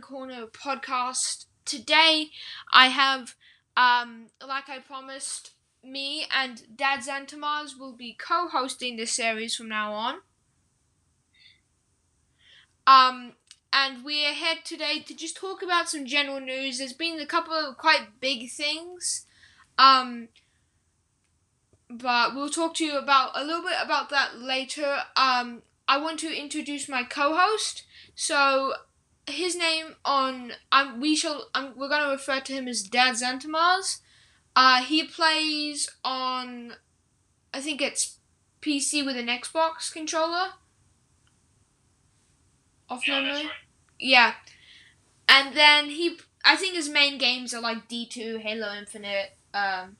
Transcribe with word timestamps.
Corner 0.00 0.46
podcast. 0.46 1.46
Today, 1.64 2.30
I 2.72 2.88
have, 2.88 3.34
um, 3.76 4.26
like 4.46 4.68
I 4.68 4.78
promised, 4.78 5.52
me 5.82 6.26
and 6.34 6.76
Dad 6.76 7.00
Zantamars 7.00 7.78
will 7.78 7.94
be 7.94 8.14
co-hosting 8.18 8.96
this 8.96 9.12
series 9.12 9.56
from 9.56 9.68
now 9.68 9.92
on. 9.92 10.14
Um, 12.86 13.32
and 13.72 14.04
we're 14.04 14.34
here 14.34 14.56
today 14.64 15.00
to 15.06 15.14
just 15.14 15.36
talk 15.36 15.62
about 15.62 15.88
some 15.88 16.06
general 16.06 16.40
news. 16.40 16.78
There's 16.78 16.92
been 16.92 17.20
a 17.20 17.26
couple 17.26 17.54
of 17.54 17.76
quite 17.76 18.20
big 18.20 18.50
things. 18.50 19.26
Um, 19.78 20.28
but 21.88 22.34
we'll 22.34 22.50
talk 22.50 22.74
to 22.74 22.84
you 22.84 22.98
about 22.98 23.30
a 23.34 23.44
little 23.44 23.62
bit 23.62 23.76
about 23.82 24.10
that 24.10 24.38
later. 24.38 24.98
Um, 25.16 25.62
I 25.88 25.98
want 25.98 26.18
to 26.20 26.36
introduce 26.36 26.88
my 26.88 27.02
co-host. 27.04 27.84
So 28.14 28.74
his 29.30 29.56
name 29.56 29.96
on 30.04 30.52
um, 30.72 31.00
we 31.00 31.16
shall 31.16 31.48
um, 31.54 31.72
we're 31.76 31.88
going 31.88 32.02
to 32.04 32.10
refer 32.10 32.40
to 32.40 32.52
him 32.52 32.68
as 32.68 32.82
Dad 32.82 33.14
Zantamars. 33.14 34.00
Uh, 34.56 34.82
he 34.82 35.04
plays 35.04 35.88
on 36.04 36.74
I 37.54 37.60
think 37.60 37.80
it's 37.82 38.18
PC 38.62 39.04
with 39.04 39.16
an 39.16 39.26
Xbox 39.28 39.92
controller. 39.92 40.50
Off 42.88 43.06
Yeah, 43.06 43.20
memory. 43.20 43.44
right. 43.44 43.50
Yeah. 43.98 44.34
And 45.28 45.54
then 45.56 45.90
he 45.90 46.18
I 46.44 46.56
think 46.56 46.74
his 46.74 46.88
main 46.88 47.18
games 47.18 47.54
are 47.54 47.60
like 47.60 47.88
D2, 47.88 48.40
Halo 48.40 48.72
Infinite, 48.74 49.36
um 49.54 49.96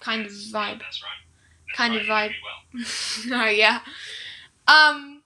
kind 0.00 0.26
of 0.26 0.32
vibe. 0.32 0.80
That's 0.80 1.02
right. 1.02 1.20
That's 1.68 1.76
Kind 1.76 1.94
of 1.94 2.02
vibe. 2.02 2.32
well. 3.30 3.42
oh 3.46 3.48
yeah. 3.50 3.80
Um. 4.66 5.21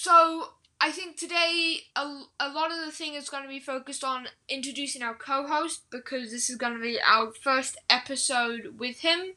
So 0.00 0.50
I 0.80 0.92
think 0.92 1.16
today 1.16 1.80
a, 1.96 2.22
a 2.38 2.48
lot 2.50 2.70
of 2.70 2.86
the 2.86 2.92
thing 2.92 3.14
is 3.14 3.28
going 3.28 3.42
to 3.42 3.48
be 3.48 3.58
focused 3.58 4.04
on 4.04 4.28
introducing 4.48 5.02
our 5.02 5.14
co-host 5.14 5.90
because 5.90 6.30
this 6.30 6.48
is 6.48 6.54
going 6.54 6.74
to 6.74 6.80
be 6.80 7.00
our 7.04 7.32
first 7.32 7.76
episode 7.90 8.76
with 8.78 9.00
him. 9.00 9.32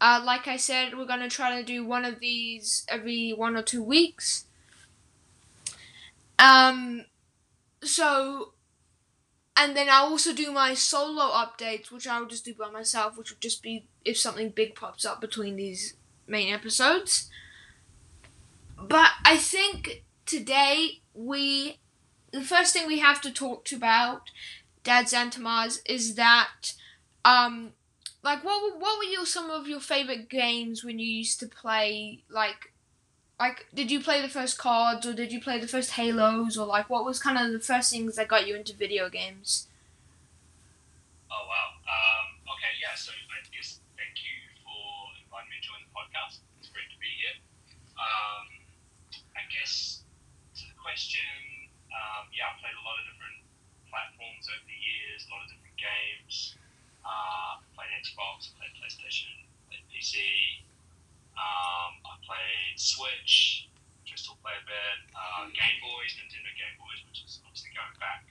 Uh, 0.00 0.20
like 0.24 0.48
I 0.48 0.56
said, 0.56 0.98
we're 0.98 1.06
going 1.06 1.20
to 1.20 1.28
try 1.28 1.56
to 1.56 1.64
do 1.64 1.86
one 1.86 2.04
of 2.04 2.18
these 2.18 2.84
every 2.88 3.30
one 3.30 3.54
or 3.54 3.62
two 3.62 3.80
weeks. 3.80 4.46
Um. 6.36 7.04
So. 7.84 8.54
And 9.56 9.76
then 9.76 9.86
I'll 9.88 10.06
also 10.06 10.34
do 10.34 10.50
my 10.50 10.74
solo 10.74 11.30
updates, 11.30 11.92
which 11.92 12.08
I'll 12.08 12.26
just 12.26 12.44
do 12.44 12.54
by 12.54 12.70
myself, 12.72 13.16
which 13.16 13.30
will 13.30 13.38
just 13.38 13.62
be 13.62 13.86
if 14.04 14.18
something 14.18 14.48
big 14.48 14.74
pops 14.74 15.04
up 15.04 15.20
between 15.20 15.54
these 15.54 15.94
main 16.26 16.52
episodes. 16.52 17.30
But 18.88 19.10
I 19.24 19.36
think 19.36 20.04
today 20.26 21.00
we 21.14 21.78
the 22.32 22.42
first 22.42 22.72
thing 22.72 22.86
we 22.86 22.98
have 23.00 23.20
to 23.22 23.30
talk 23.32 23.70
about 23.72 24.22
Dad 24.84 25.06
Zantamars 25.06 25.80
is 25.86 26.16
that 26.16 26.74
um 27.24 27.72
like 28.22 28.44
what 28.44 28.62
were- 28.62 28.78
what 28.78 28.98
were 28.98 29.04
your 29.16 29.26
some 29.26 29.50
of 29.50 29.68
your 29.68 29.80
favorite 29.80 30.28
games 30.30 30.84
when 30.84 30.98
you 30.98 31.06
used 31.06 31.40
to 31.40 31.48
play 31.48 32.24
like 32.30 32.72
like 33.40 33.66
did 33.74 33.90
you 33.90 34.00
play 34.00 34.22
the 34.22 34.28
first 34.28 34.58
cards 34.58 35.06
or 35.06 35.14
did 35.14 35.32
you 35.32 35.40
play 35.40 35.58
the 35.60 35.68
first 35.68 35.92
Halos 35.92 36.56
or 36.58 36.66
like 36.66 36.90
what 36.90 37.04
was 37.04 37.20
kind 37.20 37.38
of 37.38 37.52
the 37.52 37.60
first 37.60 37.90
things 37.92 38.16
that 38.16 38.28
got 38.28 38.46
you 38.48 38.56
into 38.56 38.74
video 38.76 39.08
games? 39.10 39.68
Oh 41.30 41.44
wow. 41.48 41.68
Um, 41.88 42.26
okay, 42.54 42.72
yeah. 42.80 42.94
So 42.94 43.10
I 43.12 43.40
guess 43.50 43.80
thank 43.98 44.14
you 44.22 44.36
for 44.62 44.78
inviting 45.18 45.50
me 45.50 45.56
to 45.58 45.64
join 45.66 45.80
the 45.82 45.92
podcast. 45.94 46.44
It's 46.60 46.70
great 46.70 46.88
to 46.92 46.98
be 47.00 47.10
here. 47.18 47.36
Um, 47.98 48.44
guess 49.52 50.02
to 50.56 50.62
the 50.64 50.76
question, 50.80 51.28
um, 51.92 52.32
yeah, 52.32 52.48
I've 52.48 52.60
played 52.64 52.76
a 52.76 52.84
lot 52.84 52.96
of 52.96 53.04
different 53.12 53.44
platforms 53.92 54.48
over 54.48 54.64
the 54.64 54.80
years, 54.80 55.28
a 55.28 55.36
lot 55.36 55.44
of 55.44 55.52
different 55.52 55.76
games. 55.76 56.56
Uh, 57.04 57.60
I 57.60 57.64
played 57.76 57.92
Xbox, 58.00 58.48
I 58.48 58.64
played 58.64 58.74
PlayStation, 58.80 59.28
I 59.44 59.76
played 59.76 59.84
PC. 59.92 60.16
Um, 61.36 61.92
I 62.04 62.14
played 62.24 62.76
Switch, 62.76 63.68
which 64.00 64.12
I 64.12 64.16
still 64.16 64.38
play 64.40 64.56
a 64.56 64.64
bit. 64.64 64.98
Uh, 65.12 65.48
Game 65.52 65.78
Boys, 65.80 66.12
Nintendo 66.16 66.52
Game 66.56 66.76
Boys, 66.78 67.00
which 67.08 67.24
is 67.24 67.40
obviously 67.44 67.72
going 67.72 67.96
back 68.00 68.28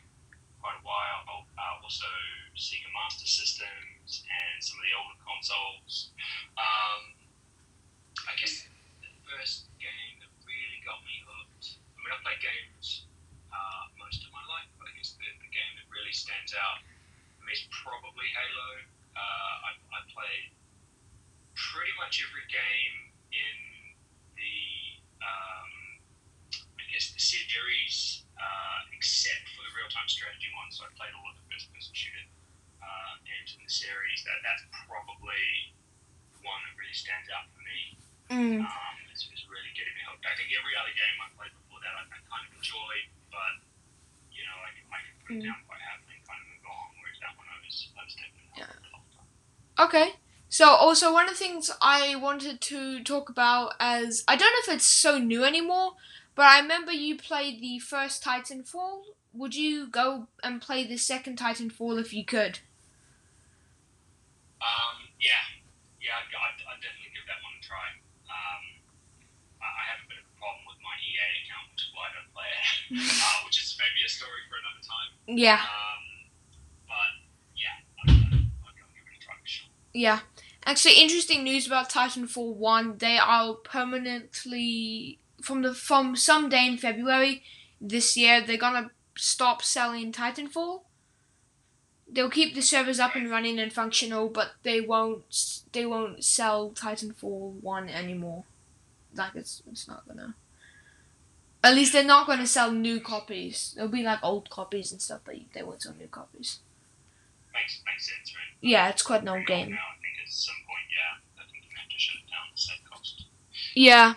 quite 0.61 0.77
a 0.77 0.85
while. 0.85 1.49
Uh, 1.57 1.81
also 1.83 2.07
Sega 2.53 2.87
Master 2.93 3.25
Systems 3.25 4.23
and 4.29 4.55
some 4.61 4.77
of 4.77 4.85
the 4.85 4.93
older 4.93 5.17
consoles. 5.25 6.13
Um, 6.55 7.17
I 8.29 8.37
guess 8.37 8.69
the 9.01 9.09
first 9.25 9.67
game 9.81 10.21
that 10.21 10.29
really 10.45 10.79
got 10.85 11.01
me 11.03 11.25
hooked. 11.25 11.81
I 11.81 12.05
mean, 12.05 12.11
I've 12.13 12.21
played 12.21 12.30
games 12.41 13.05
uh, 13.53 13.83
most 14.01 14.25
of 14.25 14.29
my 14.33 14.43
life, 14.49 14.67
but 14.81 14.89
I 14.89 14.93
guess 14.97 15.13
the, 15.15 15.29
the 15.39 15.51
game 15.53 15.73
that 15.77 15.87
really 15.93 16.11
stands 16.11 16.51
out 16.57 16.81
for 17.37 17.45
me 17.45 17.53
is 17.53 17.63
probably 17.69 18.27
Halo. 18.33 18.69
Uh, 19.13 19.67
I, 19.67 19.71
I 19.77 19.99
played 20.09 20.49
pretty 21.53 21.93
much 22.01 22.19
every 22.25 22.47
game 22.49 22.95
in 23.31 23.57
the 24.35 24.57
um, 25.21 25.71
I 26.81 26.83
guess 26.89 27.13
the 27.13 27.21
series, 27.21 28.25
uh, 28.35 28.79
except 28.97 29.45
for 29.53 29.61
the 29.61 29.73
real-time 29.77 30.09
strategy 30.09 30.49
one. 30.57 30.73
So 30.73 30.83
I 30.87 30.91
played 30.97 31.13
all 31.13 31.27
of 31.29 31.37
the 31.37 31.45
first-person 31.53 31.93
shooter 31.93 32.25
uh, 32.81 33.13
games 33.23 33.53
in 33.53 33.61
the 33.61 33.69
series. 33.71 34.25
That 34.25 34.41
that's 34.41 34.65
probably 34.89 35.75
one 36.41 36.61
that 36.65 36.73
really 36.73 36.97
stands 36.97 37.29
out 37.29 37.45
for 37.53 37.61
me. 37.61 37.79
Mm. 38.31 38.65
Um, 38.65 38.95
it's, 39.13 39.27
it's 39.29 39.45
really 39.45 39.69
getting 39.77 39.93
me 39.93 40.03
hooked. 40.09 40.25
I 40.25 40.33
think 40.39 40.49
every 40.55 40.73
other 40.79 40.95
game 40.95 41.17
I 41.21 41.27
played 41.37 41.53
that 41.91 41.99
I, 41.99 42.03
I 42.07 42.19
kind 42.31 42.43
of 42.47 42.51
enjoyed, 42.55 43.07
but 43.27 43.53
you 44.31 44.43
know 44.47 44.55
I, 44.63 44.69
I 44.95 44.99
can 45.03 45.13
put 45.19 45.35
it 45.35 45.43
Mm. 45.43 45.51
down 45.51 45.59
quite 45.67 45.83
happily 45.83 46.15
and 46.15 46.23
kind 46.23 46.39
of 46.39 46.47
move 46.47 46.65
on. 46.71 46.87
Whereas 47.03 47.19
that 47.19 47.33
one 47.35 47.47
I 47.51 47.57
was 47.59 47.75
I 47.91 48.01
was 48.07 48.15
definitely 48.15 48.47
Yeah. 48.55 48.71
hooked 48.71 48.83
the 48.87 48.91
whole 48.95 49.09
time. 49.11 49.29
Okay. 49.91 50.07
So 50.47 50.67
also 50.71 51.11
one 51.11 51.27
of 51.27 51.35
the 51.35 51.39
things 51.43 51.71
I 51.81 52.15
wanted 52.15 52.59
to 52.71 53.03
talk 53.03 53.27
about 53.29 53.75
as 53.79 54.23
I 54.27 54.35
don't 54.35 54.51
know 54.51 54.63
if 54.67 54.75
it's 54.79 54.85
so 54.87 55.17
new 55.19 55.43
anymore, 55.43 55.93
but 56.35 56.45
I 56.47 56.59
remember 56.59 56.91
you 56.91 57.15
played 57.19 57.61
the 57.61 57.79
first 57.79 58.23
Titanfall. 58.23 59.03
Would 59.33 59.55
you 59.55 59.87
go 59.87 60.27
and 60.43 60.59
play 60.61 60.83
the 60.87 60.97
second 60.97 61.37
Titanfall 61.39 61.99
if 61.99 62.13
you 62.13 62.25
could? 62.25 62.59
Um, 64.61 65.07
yeah, 65.19 65.41
yeah, 66.03 66.19
I'd, 66.19 66.29
I'd, 66.29 66.59
I'd 66.67 66.81
definitely 66.83 67.11
give 67.15 67.25
that 67.31 67.39
one 67.41 67.55
a 67.57 67.61
try. 67.63 67.87
Um, 68.29 68.63
I, 69.63 69.67
I 69.71 69.83
have 69.95 70.01
a 70.05 70.07
bit 70.11 70.19
of 70.21 70.27
a 70.29 70.35
problem 70.37 70.63
with 70.69 70.77
my 70.83 70.95
EA 71.01 71.25
account, 71.41 71.50
which 72.01 72.09
is 72.09 72.09
why 72.09 72.09
don't 72.13 72.31
play 72.33 72.49
it, 72.57 73.23
uh, 73.23 73.45
which 73.45 73.61
is 73.61 73.77
maybe 73.79 74.05
a 74.05 74.09
story 74.09 74.41
for 74.49 74.57
another 74.57 74.81
time. 74.81 75.37
Yeah. 75.37 75.61
Um, 75.61 76.01
but 76.87 77.11
yeah, 77.55 77.77
a 78.03 79.23
try 79.23 79.35
for 79.41 79.47
sure. 79.47 79.67
Yeah. 79.93 80.19
Actually, 80.65 81.01
interesting 81.01 81.43
news 81.43 81.65
about 81.67 81.89
Titanfall 81.89 82.55
One. 82.55 82.97
They 82.97 83.17
are 83.17 83.53
permanently 83.55 85.19
from 85.41 85.63
the 85.63 85.73
from 85.73 86.15
some 86.15 86.49
day 86.49 86.67
in 86.67 86.77
February 86.77 87.43
this 87.79 88.15
year. 88.15 88.41
They're 88.41 88.57
gonna 88.57 88.91
stop 89.17 89.63
selling 89.63 90.11
Titanfall. 90.11 90.83
They'll 92.13 92.29
keep 92.29 92.55
the 92.55 92.61
servers 92.61 92.99
up 92.99 93.15
and 93.15 93.29
running 93.29 93.57
and 93.57 93.71
functional, 93.71 94.29
but 94.29 94.51
they 94.63 94.81
won't 94.81 95.23
they 95.71 95.85
won't 95.85 96.23
sell 96.23 96.71
Titanfall 96.71 97.61
One 97.61 97.89
anymore. 97.89 98.43
Like 99.15 99.35
it's 99.35 99.63
it's 99.69 99.87
not 99.87 100.07
gonna. 100.07 100.35
At 101.63 101.75
least 101.75 101.93
they're 101.93 102.03
not 102.03 102.27
gonna 102.27 102.47
sell 102.47 102.71
new 102.71 102.99
copies. 102.99 103.73
There'll 103.75 103.91
be 103.91 104.03
like 104.03 104.19
old 104.23 104.49
copies 104.49 104.91
and 104.91 105.01
stuff, 105.01 105.21
but 105.25 105.35
they 105.53 105.63
won't 105.63 105.81
sell 105.83 105.93
new 105.93 106.07
copies. 106.07 106.59
Makes 107.53 107.81
makes 107.85 108.07
sense, 108.07 108.33
right? 108.35 108.57
Yeah, 108.61 108.89
it's 108.89 109.03
quite 109.03 109.21
an 109.21 109.29
old 109.29 109.45
game. 109.45 109.71
Now, 109.71 109.75
I 109.77 109.97
think 110.01 110.15
at 110.25 110.31
some 110.31 110.55
point, 110.65 110.87
yeah, 110.89 111.41
I 111.41 111.51
think 111.51 111.63
you 111.65 111.75
have 111.77 111.89
to 111.89 111.99
shut 111.99 112.15
it 112.15 112.29
down 112.29 112.55
to 112.55 112.61
save 112.61 112.89
cost. 112.89 113.25
Yeah. 113.75 114.13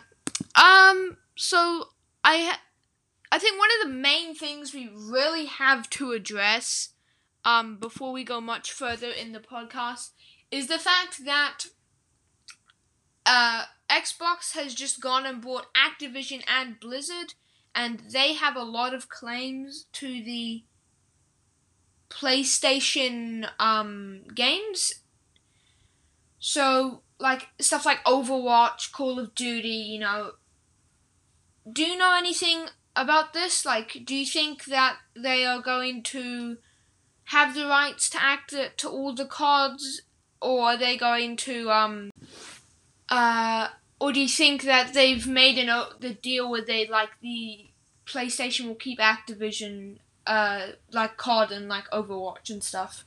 Um. 0.54 1.16
So 1.36 1.88
I, 2.22 2.38
ha- 2.38 2.60
I 3.32 3.38
think 3.38 3.58
one 3.58 3.68
of 3.80 3.88
the 3.88 3.94
main 3.94 4.34
things 4.34 4.72
we 4.72 4.88
really 4.94 5.46
have 5.46 5.90
to 5.90 6.12
address, 6.12 6.90
um, 7.44 7.76
before 7.76 8.12
we 8.12 8.24
go 8.24 8.40
much 8.40 8.72
further 8.72 9.10
in 9.10 9.32
the 9.32 9.40
podcast, 9.40 10.10
is 10.50 10.68
the 10.68 10.78
fact 10.78 11.24
that, 11.24 11.64
uh, 13.26 13.64
Xbox 13.90 14.54
has 14.54 14.74
just 14.74 15.00
gone 15.00 15.26
and 15.26 15.40
bought 15.40 15.66
Activision 15.74 16.42
and 16.46 16.80
Blizzard, 16.80 17.34
and 17.74 18.00
they 18.12 18.34
have 18.34 18.56
a 18.56 18.62
lot 18.62 18.94
of 18.94 19.08
claims 19.08 19.86
to 19.92 20.06
the 20.06 20.64
PlayStation 22.10 23.48
um 23.58 24.22
games. 24.34 24.94
So 26.38 27.02
like 27.18 27.48
stuff 27.60 27.86
like 27.86 28.04
Overwatch, 28.04 28.92
Call 28.92 29.18
of 29.18 29.34
Duty, 29.34 29.68
you 29.68 29.98
know. 29.98 30.32
Do 31.70 31.82
you 31.82 31.96
know 31.96 32.14
anything 32.14 32.66
about 32.94 33.32
this? 33.32 33.64
Like, 33.64 34.02
do 34.04 34.14
you 34.14 34.26
think 34.26 34.66
that 34.66 34.98
they 35.16 35.44
are 35.44 35.62
going 35.62 36.02
to 36.04 36.58
have 37.28 37.54
the 37.54 37.66
rights 37.66 38.10
to 38.10 38.22
act 38.22 38.54
to 38.76 38.88
all 38.88 39.14
the 39.14 39.24
cards, 39.24 40.02
or 40.40 40.60
are 40.62 40.76
they 40.76 40.96
going 40.96 41.36
to 41.38 41.70
um 41.70 42.10
uh 43.14 43.68
or 44.00 44.12
do 44.12 44.20
you 44.20 44.28
think 44.28 44.62
that 44.62 44.92
they've 44.92 45.26
made 45.26 45.56
an 45.58 45.70
o- 45.70 45.92
the 46.00 46.12
deal 46.28 46.50
where 46.50 46.64
they 46.64 46.86
like 46.98 47.10
the 47.22 47.70
PlayStation 48.12 48.66
will 48.66 48.74
keep 48.86 48.98
Activision 48.98 49.98
uh 50.26 50.62
like 50.92 51.16
COD 51.16 51.52
and 51.56 51.68
like 51.68 51.88
Overwatch 51.98 52.50
and 52.50 52.62
stuff? 52.72 53.04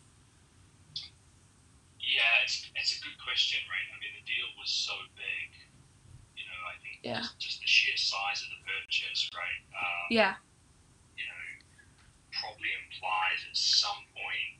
Yeah, 1.99 2.33
it's, 2.45 2.55
it's 2.79 2.93
a 2.97 3.01
good 3.03 3.19
question, 3.27 3.59
right? 3.67 3.87
I 3.91 3.95
mean, 3.99 4.13
the 4.15 4.23
deal 4.23 4.47
was 4.57 4.71
so 4.71 4.95
big. 5.19 5.49
You 6.39 6.45
know, 6.47 6.61
I 6.71 6.75
think 6.79 6.95
Yeah. 7.03 7.19
just, 7.19 7.39
just 7.39 7.59
the 7.59 7.67
sheer 7.67 7.97
size 7.97 8.39
of 8.43 8.49
the 8.55 8.61
purchase, 8.63 9.27
right? 9.35 9.61
Um, 9.75 10.07
Yeah. 10.09 10.35
you 11.19 11.25
know, 11.27 11.45
probably 12.39 12.71
implies 12.87 13.39
at 13.43 13.57
some 13.57 14.01
point 14.15 14.53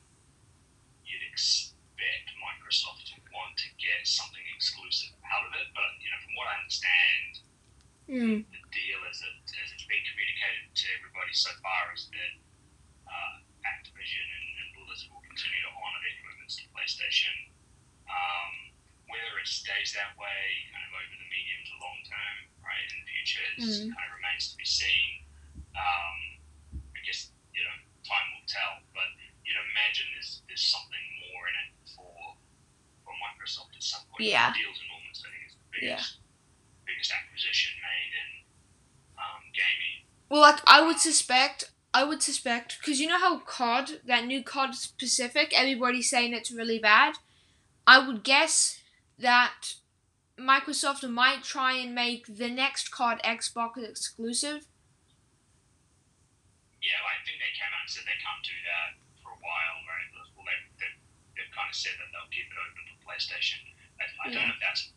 you'd 1.08 1.24
expect 1.32 1.77
Microsoft 1.98 3.10
want 3.34 3.58
to 3.58 3.70
get 3.82 4.06
something 4.06 4.44
exclusive 4.56 5.14
out 5.26 5.46
of 5.48 5.52
it. 5.58 5.68
But, 5.74 5.98
you 6.02 6.10
know, 6.12 6.20
from 6.24 6.34
what 6.38 6.48
I 6.52 6.56
understand, 6.62 7.32
Mm. 8.08 8.40
the 8.48 8.64
deal 8.72 9.00
as, 9.12 9.20
it, 9.20 9.36
as 9.52 9.68
it's 9.76 9.84
been 9.84 10.00
communicated 10.08 10.72
to 10.72 10.86
everybody 10.96 11.34
so 11.36 11.52
far 11.60 11.92
is 11.92 12.08
that 12.16 12.34
uh, 13.04 13.36
Activision 13.68 14.24
and, 14.24 14.48
and 14.64 14.68
Blizzard 14.80 15.12
will 15.12 15.20
continue 15.28 15.60
to 15.68 15.72
honour 15.76 16.00
their 16.08 16.16
commitments 16.24 16.56
to 16.56 16.64
PlayStation. 16.72 17.36
Um, 18.08 18.72
whether 19.12 19.36
it 19.44 19.48
stays 19.52 19.92
that 20.00 20.16
way 20.16 20.40
kind 20.72 20.88
of 20.88 20.96
over 20.96 21.16
the 21.20 21.28
medium 21.28 21.60
to 21.68 21.74
long 21.84 22.00
term, 22.08 22.36
right, 22.64 22.80
in 22.88 22.96
the 23.04 23.08
future, 23.12 23.44
is, 23.60 23.84
Mm. 23.84 23.92
kind 23.92 24.08
of 24.08 24.14
remains 24.16 24.44
to 24.52 24.56
be 24.56 24.64
seen. 24.64 25.28
Um, 25.76 26.18
I 26.96 27.00
guess, 27.04 27.36
you 27.52 27.60
know, 27.68 27.76
time 28.08 28.28
will 28.40 28.48
tell, 28.48 28.88
but 28.96 29.12
you'd 29.44 29.60
imagine 29.76 30.08
there's, 30.16 30.48
there's 30.48 30.64
something 30.64 31.06
more 31.28 31.44
in 31.52 31.56
it 31.68 31.70
Microsoft 33.28 33.76
at 33.76 33.84
some 33.84 34.02
point. 34.08 34.32
Yeah. 34.32 34.56
The 34.56 34.64
deal's 34.64 34.80
enormous. 34.80 35.20
I 35.20 35.28
think 35.28 35.44
it's 35.44 35.56
the 35.60 35.68
biggest, 35.76 36.18
biggest 36.88 37.12
acquisition 37.12 37.76
made 37.84 38.14
in 38.16 38.30
um, 39.20 39.44
gaming. 39.52 40.08
Well, 40.30 40.42
like 40.42 40.64
I 40.66 40.80
would 40.86 41.00
suspect, 41.00 41.72
I 41.94 42.04
would 42.04 42.24
suspect 42.24 42.80
because 42.80 43.00
you 43.00 43.08
know 43.08 43.20
how 43.20 43.40
COD, 43.40 44.02
that 44.08 44.26
new 44.26 44.44
COD 44.44 44.76
Pacific, 44.98 45.52
everybody's 45.52 46.10
saying 46.10 46.34
it's 46.34 46.52
really 46.52 46.80
bad. 46.80 47.16
I 47.86 48.00
would 48.06 48.24
guess 48.24 48.80
that 49.20 49.76
Microsoft 50.38 51.08
might 51.10 51.44
try 51.44 51.74
and 51.74 51.96
make 51.96 52.28
the 52.28 52.50
next 52.50 52.92
COD 52.92 53.20
Xbox 53.24 53.78
exclusive. 53.82 54.68
Yeah, 56.84 57.02
I 57.04 57.20
think 57.26 57.42
they 57.42 57.52
came 57.58 57.74
out 57.74 57.84
and 57.84 57.92
said 57.92 58.06
they 58.06 58.22
can't 58.22 58.44
do 58.46 58.58
that 58.70 58.90
for 59.20 59.34
a 59.34 59.40
while, 59.42 59.78
right? 59.90 60.08
Well, 60.38 60.46
they, 60.46 60.60
they, 60.78 60.92
they've 61.38 61.54
kind 61.54 61.70
of 61.70 61.78
said 61.78 61.94
that 62.02 62.10
they'll 62.12 62.30
keep 62.34 62.50
it 62.50 62.58
open 62.58 62.84
for 62.92 62.98
PlayStation. 63.08 63.62
I, 64.02 64.06
I 64.26 64.28
don't 64.34 64.46
know 64.50 64.58
if 64.58 64.62
that's 64.62 64.92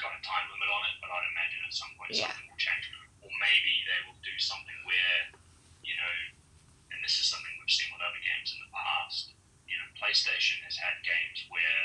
got 0.00 0.12
a 0.12 0.20
time 0.24 0.44
limit 0.52 0.68
on 0.68 0.82
it, 0.92 0.96
but 1.00 1.08
I'd 1.12 1.28
imagine 1.32 1.60
at 1.64 1.72
some 1.76 1.92
point 1.96 2.12
Yeah. 2.12 2.28
something 2.28 2.46
will 2.48 2.60
change. 2.60 2.84
Or 3.24 3.30
maybe 3.40 3.72
they 3.88 4.00
will 4.08 4.20
do 4.24 4.34
something 4.36 4.76
where, 4.84 5.32
you 5.84 5.96
know, 5.96 6.14
and 6.92 7.00
this 7.04 7.16
is 7.20 7.26
something 7.28 7.48
we've 7.60 7.72
seen 7.72 7.88
with 7.92 8.04
other 8.04 8.20
games 8.20 8.52
in 8.52 8.60
the 8.60 8.70
past, 8.72 9.32
you 9.64 9.76
know, 9.80 9.88
PlayStation 9.96 10.60
has 10.68 10.76
had 10.76 11.00
games 11.02 11.48
where 11.48 11.80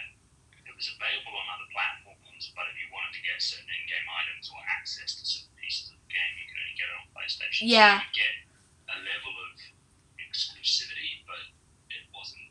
it 0.67 0.73
was 0.75 0.91
available 0.91 1.33
on 1.39 1.45
other 1.55 1.67
platforms, 1.71 2.51
but 2.53 2.67
if 2.69 2.75
you 2.77 2.87
wanted 2.91 3.15
to 3.15 3.23
get 3.23 3.39
certain 3.41 3.65
in-game 3.67 4.07
items 4.11 4.51
or 4.51 4.59
access 4.75 5.15
to 5.17 5.23
certain 5.25 5.55
pieces 5.57 5.89
of 5.91 5.97
the 6.03 6.09
game, 6.11 6.31
you 6.37 6.45
can 6.51 6.57
only 6.59 6.75
get 6.77 6.87
it 6.91 6.95
on 6.99 7.07
PlayStation. 7.15 7.63
Yeah. 7.71 7.99
So 7.99 8.05
you 8.05 8.13
get 8.27 8.35
a 8.91 8.97
level 9.07 9.33
of 9.49 9.51
exclusivity, 10.19 11.23
but 11.25 11.41
it 11.89 12.03
wasn't, 12.13 12.43
you 12.43 12.45
know, 12.45 12.49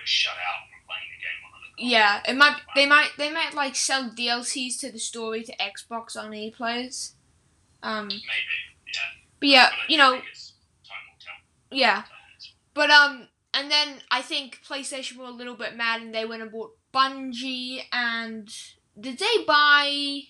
were 0.00 0.06
shut 0.06 0.32
out 0.34 0.66
from 0.70 0.80
playing 0.86 1.10
the 1.12 1.20
game 1.20 1.40
on 1.44 1.50
other 1.54 1.70
consoles. 1.76 1.92
Yeah, 1.92 2.22
it 2.28 2.36
might. 2.36 2.56
They 2.74 2.86
might. 2.86 3.10
They 3.18 3.30
might 3.32 3.54
like 3.54 3.76
sell 3.76 4.10
DLCs 4.10 4.80
to 4.80 4.90
the 4.92 4.98
story 4.98 5.42
to 5.44 5.52
Xbox 5.56 6.16
only 6.16 6.50
players. 6.56 7.14
Um, 7.82 8.08
Maybe, 8.08 8.22
yeah. 8.86 9.00
but 9.38 9.48
yeah, 9.48 9.68
But 9.70 9.90
you 9.90 9.98
know, 9.98 10.10
time 10.12 10.20
will 10.20 11.20
tell. 11.20 11.78
yeah. 11.78 11.94
Tell. 12.02 12.04
But 12.74 12.90
um, 12.90 13.28
and 13.54 13.70
then 13.70 13.96
I 14.10 14.22
think 14.22 14.60
PlayStation 14.68 15.16
were 15.16 15.24
a 15.24 15.30
little 15.30 15.54
bit 15.56 15.76
mad, 15.76 16.02
and 16.02 16.14
they 16.14 16.24
went 16.24 16.42
and 16.42 16.52
bought 16.52 16.76
Bungie. 16.94 17.82
And 17.92 18.48
did 18.98 19.18
they 19.18 19.44
buy? 19.46 20.20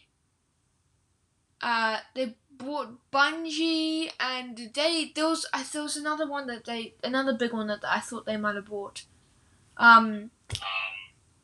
Uh, 1.61 1.99
they 2.15 2.35
bought 2.51 2.99
Bungie, 3.13 4.11
and 4.19 4.71
they 4.75 5.13
there 5.15 5.27
was 5.29 5.47
I 5.53 5.63
there 5.73 5.83
was 5.83 5.97
another 5.97 6.27
one 6.29 6.47
that 6.47 6.65
they 6.65 6.95
another 7.05 7.35
big 7.35 7.53
one 7.53 7.67
that 7.67 7.81
I 7.87 8.01
thought 8.01 8.27
they 8.27 8.37
might 8.37 8.57
have 8.57 8.67
bought. 8.67 9.03
Um. 9.81 10.29
Um, 10.61 10.97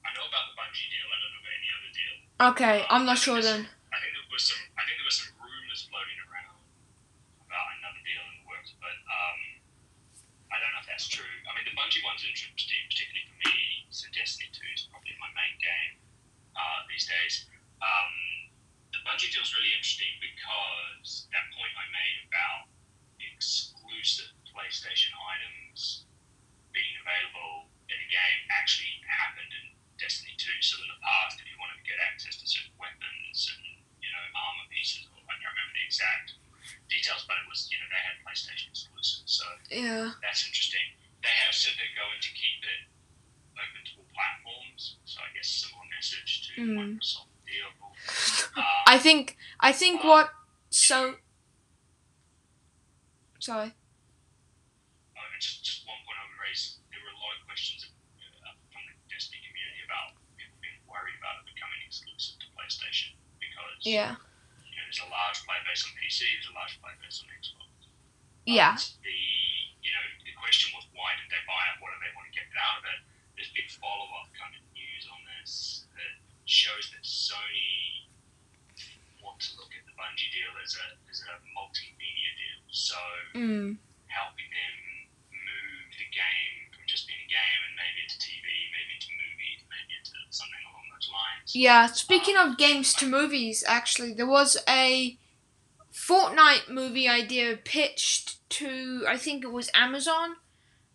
I 0.04 0.12
know 0.12 0.28
about 0.28 0.52
the 0.52 0.56
Bungie 0.60 0.92
deal. 0.92 1.08
I 1.08 1.16
don't 1.24 1.32
know 1.32 1.40
about 1.40 1.56
any 1.56 1.70
other 1.72 1.92
deal. 1.96 2.16
Okay, 2.52 2.76
I'm 2.92 3.08
not 3.08 3.16
sure 3.16 3.40
then. 3.40 3.64
I 3.64 3.96
think 3.96 4.12
there 4.12 4.28
was 4.28 4.44
some. 4.44 4.60
I 4.76 4.84
think 4.84 5.00
there 5.00 5.08
was 5.08 5.18
some 5.24 5.32
rumors 5.40 5.88
floating 5.88 6.20
around 6.28 6.60
about 7.48 7.66
another 7.80 7.96
deal 8.04 8.20
in 8.28 8.44
the 8.44 8.44
works, 8.44 8.76
but 8.76 8.92
um, 8.92 9.40
I 10.52 10.60
don't 10.60 10.68
know 10.76 10.84
if 10.84 10.88
that's 10.92 11.08
true. 11.08 11.32
I 11.48 11.56
mean, 11.56 11.64
the 11.64 11.72
Bungie 11.80 12.04
one's 12.04 12.28
interesting, 12.28 12.76
particularly 12.92 13.24
for 13.24 13.40
me. 13.40 13.88
So 13.88 14.04
Destiny 14.12 14.52
Two 14.52 14.68
is 14.76 14.84
probably 14.92 15.16
my 15.16 15.32
main 15.32 15.56
game 15.56 15.96
uh, 16.52 16.84
these 16.92 17.08
days. 17.08 17.48
Um, 17.80 18.12
the 18.92 19.00
Bungie 19.00 19.32
deal 19.32 19.48
is 19.48 19.56
really 19.56 19.72
interesting 19.72 20.12
because 20.20 21.24
that 21.32 21.48
point 21.56 21.72
I 21.72 21.88
made 21.88 22.28
about 22.28 22.68
exclusive 23.16 24.28
PlayStation 24.44 25.16
items 25.24 26.04
being 26.76 27.00
available 27.00 27.72
in 27.90 27.96
the 28.02 28.10
game 28.10 28.40
actually 28.54 28.90
happened 29.06 29.50
in 29.52 29.64
Destiny 29.96 30.34
2. 30.36 30.48
So 30.60 30.76
in 30.82 30.88
the 30.90 31.00
past, 31.02 31.38
if 31.40 31.46
you 31.48 31.56
wanted 31.60 31.78
to 31.80 31.86
get 31.86 31.96
access 32.02 32.36
to 32.42 32.46
certain 32.46 32.74
weapons 32.76 33.38
and 33.54 33.62
you 34.02 34.10
know 34.12 34.24
armor 34.34 34.66
pieces, 34.72 35.06
or 35.10 35.18
I 35.26 35.34
can't 35.40 35.54
remember 35.54 35.74
the 35.76 35.84
exact 35.86 36.26
details, 36.90 37.22
but 37.30 37.38
it 37.40 37.46
was 37.48 37.66
you 37.70 37.78
know 37.80 37.88
they 37.90 38.02
had 38.02 38.16
PlayStation 38.26 38.70
exclusive. 38.74 39.24
So 39.26 39.44
Yeah. 39.70 40.12
that's 40.20 40.42
interesting. 40.46 40.82
They 41.22 41.34
have 41.46 41.54
said 41.54 41.74
they're 41.78 41.96
going 41.98 42.20
to 42.22 42.30
keep 42.36 42.60
it 42.62 42.80
open 43.56 43.80
to 43.88 43.92
all 44.02 44.08
platforms. 44.14 44.98
So 45.08 45.22
I 45.22 45.30
guess 45.34 45.48
similar 45.48 45.86
message 45.94 46.30
to 46.46 46.60
Mm. 46.60 46.98
Microsoft 47.00 47.30
deal. 47.46 47.70
Um, 48.56 48.64
I 48.86 48.98
think 48.98 49.36
I 49.60 49.72
think 49.72 50.02
what 50.04 50.30
so. 50.70 51.16
Sorry. 53.40 53.70
Uh, 55.14 55.20
just, 55.40 55.62
just 55.64 55.86
one 55.86 55.96
point 56.04 56.18
I 56.18 56.24
would 56.26 56.40
raise, 56.42 56.80
there 56.90 56.98
were 57.04 57.12
a 57.14 57.20
lot 57.20 57.36
of 57.36 57.42
questions 57.56 57.88
uh, 58.44 58.52
from 58.68 58.84
the 58.84 58.92
Destiny 59.08 59.40
community 59.48 59.80
about 59.88 60.12
people 60.36 60.60
being 60.60 60.76
worried 60.84 61.16
about 61.16 61.40
it 61.40 61.48
becoming 61.56 61.80
exclusive 61.88 62.36
to 62.44 62.46
PlayStation 62.52 63.16
because 63.40 63.80
Yeah. 63.80 64.20
you 64.60 64.76
know, 64.76 64.84
there's 64.84 65.00
a 65.00 65.08
large 65.08 65.40
player 65.48 65.64
base 65.64 65.80
on 65.88 65.96
PC, 65.96 66.28
there's 66.36 66.52
a 66.52 66.56
large 66.60 66.76
player 66.84 67.00
base 67.00 67.24
on 67.24 67.32
Xbox. 67.32 67.88
Yeah. 68.44 68.76
But 68.76 68.84
The 69.00 69.16
you 69.80 69.88
know 69.96 70.04
the 70.28 70.34
question 70.36 70.68
was 70.76 70.84
why 70.92 71.16
did 71.16 71.32
they 71.32 71.40
buy 71.48 71.56
it? 71.72 71.80
What 71.80 71.96
do 71.96 71.98
they 72.04 72.12
want 72.12 72.28
to 72.28 72.34
get 72.36 72.44
out 72.60 72.76
of 72.76 72.84
it? 72.92 73.00
There's 73.40 73.48
been 73.56 73.72
follow 73.80 74.08
up 74.20 74.28
kind 74.36 74.52
of 74.52 74.60
news 74.76 75.04
on 75.08 75.20
this 75.40 75.88
that 75.96 76.12
shows 76.44 76.92
that 76.92 77.08
Sony 77.08 78.04
want 79.24 79.40
to 79.48 79.56
look 79.56 79.72
at 79.72 79.80
the 79.88 79.96
Bungie 79.96 80.28
deal 80.28 80.52
as 80.60 80.76
a 80.76 80.86
as 81.08 81.24
a 81.24 81.32
multimedia 81.56 82.30
deal. 82.36 82.60
So 82.68 83.00
Mm. 83.32 83.80
helping 84.12 84.48
them 84.52 84.76
move 85.32 85.88
the 85.98 86.08
game 86.12 86.56
from 86.72 86.84
just 86.88 87.04
being 87.06 87.20
a 87.20 87.28
game 87.30 87.60
and 87.68 87.74
maybe 87.76 87.98
into 88.06 88.16
TV, 88.18 88.46
maybe 88.72 88.90
into 88.96 89.10
movies, 89.12 89.60
maybe 89.68 89.92
into 90.00 90.16
something 90.32 90.62
along 90.72 90.86
those 90.94 91.08
lines. 91.12 91.44
Yeah, 91.56 91.86
speaking 91.86 92.36
of 92.36 92.58
games 92.58 92.92
to 93.00 93.08
movies, 93.08 93.64
actually, 93.66 94.12
there 94.12 94.26
was 94.28 94.58
a 94.68 95.16
Fortnite 95.90 96.68
movie 96.68 97.08
idea 97.08 97.56
pitched 97.56 98.46
to, 98.60 99.06
I 99.08 99.16
think 99.16 99.42
it 99.42 99.50
was 99.50 99.70
Amazon, 99.72 100.36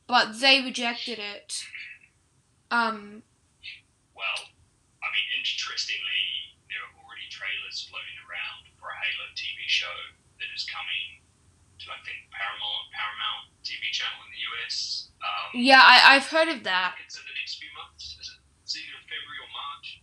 but 0.06 0.40
they 0.40 0.62
rejected 0.62 1.18
it. 1.18 1.66
Um, 2.70 3.24
Well, 4.14 4.54
I 5.02 5.08
mean, 5.10 5.28
interestingly, 5.42 6.54
there 6.70 6.78
are 6.86 6.94
already 7.02 7.26
trailers 7.34 7.90
floating 7.90 8.22
around 8.30 8.70
for 8.78 8.94
a 8.94 8.98
Halo 9.02 9.34
TV 9.34 9.66
show 9.66 9.98
that 10.38 10.50
is 10.54 10.62
coming 10.70 11.26
to, 11.82 11.90
I 11.90 11.98
think, 12.06 12.30
Paramount 12.30 12.86
Paramount 12.94 13.50
TV 13.66 13.90
channel 13.90 14.22
in 14.26 14.30
the 14.30 14.42
US. 14.54 15.10
Um, 15.26 15.58
yeah, 15.58 15.82
I, 15.82 16.14
I've 16.14 16.30
heard 16.30 16.54
of 16.54 16.62
that. 16.70 17.02
It's 17.02 17.18
in 17.18 17.26
the 17.26 17.34
next 17.42 17.58
few 17.58 17.74
months. 17.74 18.14
Is 18.22 18.30
it 18.30 18.42
it's 18.62 18.78
either 18.78 19.02
February 19.10 19.42
or 19.42 19.50
March? 19.50 20.01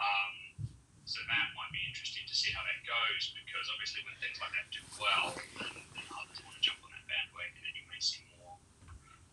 Um, 0.00 0.64
so 1.04 1.20
that 1.28 1.52
might 1.52 1.72
be 1.74 1.82
interesting 1.84 2.24
to 2.24 2.34
see 2.34 2.50
how 2.56 2.64
that 2.64 2.80
goes 2.88 3.34
because 3.36 3.68
obviously 3.68 4.00
when 4.08 4.16
things 4.22 4.40
like 4.40 4.52
that 4.56 4.68
do 4.72 4.80
well, 4.96 5.36
then, 5.60 5.76
then 5.92 6.06
others 6.16 6.40
want 6.40 6.56
to 6.56 6.62
jump 6.64 6.80
on 6.80 6.90
that 6.96 7.04
bandwagon, 7.04 7.60
and 7.66 7.74
you 7.76 7.84
may 7.92 8.00
see 8.00 8.24
more 8.40 8.56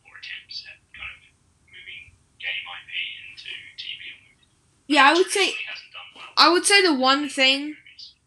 more 0.04 0.16
attempts 0.20 0.66
at 0.68 0.80
kind 0.92 1.08
of 1.16 1.22
moving 1.72 2.12
game 2.42 2.66
IP 2.68 2.92
into 3.32 3.52
TV 3.80 4.02
or 4.12 4.20
movies. 4.28 4.48
Yeah, 4.92 5.08
I 5.08 5.14
would 5.16 5.32
say, 5.32 5.54
Traditionally 5.56 5.72
hasn't 5.72 5.94
done 5.96 6.10
well. 6.18 6.32
I 6.36 6.48
would 6.52 6.66
say 6.68 6.80
the 6.84 6.94
one 6.98 7.30
thing, 7.32 7.78
Movies. 7.80 8.18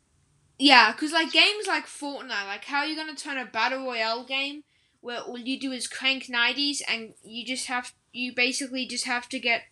yeah, 0.58 0.92
because 0.92 1.12
like 1.12 1.32
games 1.32 1.66
like 1.66 1.86
Fortnite, 1.86 2.46
like 2.48 2.64
how 2.70 2.80
are 2.80 2.86
you 2.86 2.96
gonna 2.96 3.14
turn 3.18 3.36
a 3.36 3.44
battle 3.44 3.84
royale 3.84 4.24
game 4.24 4.64
where 5.00 5.20
all 5.20 5.38
you 5.38 5.58
do 5.58 5.72
is 5.72 5.86
crank 5.88 6.24
90s 6.26 6.82
and 6.86 7.14
you 7.24 7.44
just 7.44 7.66
have, 7.66 7.92
you 8.12 8.34
basically 8.34 8.86
just 8.86 9.06
have 9.06 9.28
to 9.30 9.38
get, 9.40 9.62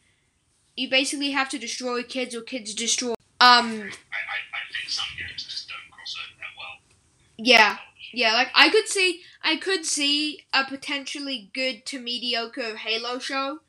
you 0.78 0.88
basically 0.88 1.32
have 1.32 1.48
to 1.50 1.58
destroy 1.58 2.02
kids 2.02 2.34
or 2.34 2.42
kids 2.42 2.74
destroy. 2.74 3.10
Um, 3.10 3.16
I, 3.40 3.74
I, 3.74 3.82
I 3.82 4.62
think 4.72 4.88
some 4.88 5.06
games 5.18 5.44
just 5.44 5.68
don't 5.68 5.90
cross 5.90 6.14
over 6.22 6.36
that 6.38 6.54
well. 6.56 6.78
yeah, 7.36 7.78
yeah. 8.12 8.32
Like 8.32 8.50
I 8.54 8.70
could 8.70 8.88
see, 8.88 9.22
I 9.42 9.56
could 9.56 9.84
see 9.84 10.46
a 10.52 10.64
potentially 10.64 11.50
good 11.52 11.84
to 11.86 12.00
mediocre 12.00 12.76
Halo 12.76 13.18
show, 13.18 13.60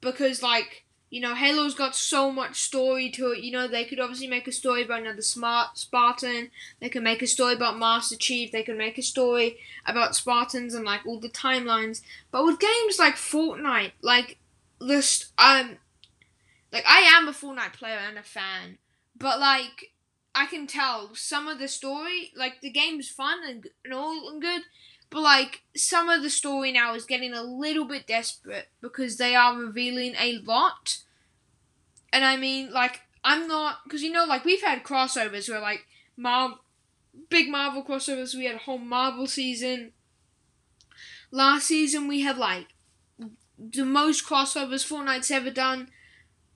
because 0.00 0.42
like 0.42 0.84
you 1.10 1.22
know, 1.22 1.34
Halo's 1.34 1.74
got 1.74 1.94
so 1.94 2.30
much 2.30 2.60
story 2.60 3.10
to 3.12 3.32
it. 3.32 3.38
You 3.42 3.50
know, 3.50 3.66
they 3.66 3.84
could 3.84 3.98
obviously 3.98 4.26
make 4.26 4.46
a 4.46 4.52
story 4.52 4.82
about 4.82 5.00
another 5.00 5.22
smart 5.22 5.78
Spartan. 5.78 6.50
They 6.80 6.90
could 6.90 7.02
make 7.02 7.22
a 7.22 7.26
story 7.26 7.54
about 7.54 7.78
Master 7.78 8.16
Chief. 8.16 8.52
They 8.52 8.62
could 8.62 8.76
make 8.76 8.98
a 8.98 9.02
story 9.02 9.58
about 9.86 10.14
Spartans 10.14 10.74
and 10.74 10.84
like 10.84 11.06
all 11.06 11.18
the 11.18 11.30
timelines. 11.30 12.02
But 12.30 12.44
with 12.44 12.60
games 12.60 12.98
like 12.98 13.14
Fortnite, 13.14 13.92
like 14.02 14.36
this, 14.80 15.32
um, 15.38 15.78
like 16.72 16.84
I 16.86 17.00
am 17.00 17.28
a 17.28 17.32
Fortnite 17.32 17.72
player 17.72 17.98
and 17.98 18.18
a 18.18 18.22
fan, 18.22 18.78
but 19.16 19.40
like 19.40 19.92
I 20.34 20.46
can 20.46 20.66
tell 20.66 21.14
some 21.14 21.48
of 21.48 21.58
the 21.58 21.68
story, 21.68 22.30
like 22.36 22.60
the 22.60 22.70
game's 22.70 23.08
fun 23.08 23.38
and, 23.46 23.66
and 23.84 23.94
all 23.94 24.28
and 24.28 24.40
good, 24.40 24.62
but 25.10 25.22
like 25.22 25.62
some 25.74 26.08
of 26.08 26.22
the 26.22 26.30
story 26.30 26.72
now 26.72 26.94
is 26.94 27.04
getting 27.04 27.32
a 27.32 27.42
little 27.42 27.84
bit 27.84 28.06
desperate 28.06 28.68
because 28.80 29.16
they 29.16 29.34
are 29.34 29.56
revealing 29.56 30.14
a 30.18 30.38
lot. 30.44 30.98
And 32.12 32.24
I 32.24 32.36
mean, 32.36 32.72
like 32.72 33.00
I'm 33.24 33.48
not 33.48 33.78
because 33.84 34.02
you 34.02 34.12
know, 34.12 34.24
like 34.24 34.44
we've 34.44 34.62
had 34.62 34.84
crossovers 34.84 35.48
where 35.48 35.60
like 35.60 35.86
Mar- 36.16 36.58
big 37.30 37.48
Marvel 37.48 37.82
crossovers. 37.82 38.34
We 38.34 38.44
had 38.44 38.56
a 38.56 38.58
whole 38.58 38.78
Marvel 38.78 39.26
season. 39.26 39.92
Last 41.30 41.66
season 41.66 42.08
we 42.08 42.22
had 42.22 42.38
like 42.38 42.68
the 43.58 43.84
most 43.84 44.26
crossovers 44.26 44.86
Fortnite's 44.86 45.30
ever 45.30 45.50
done, 45.50 45.90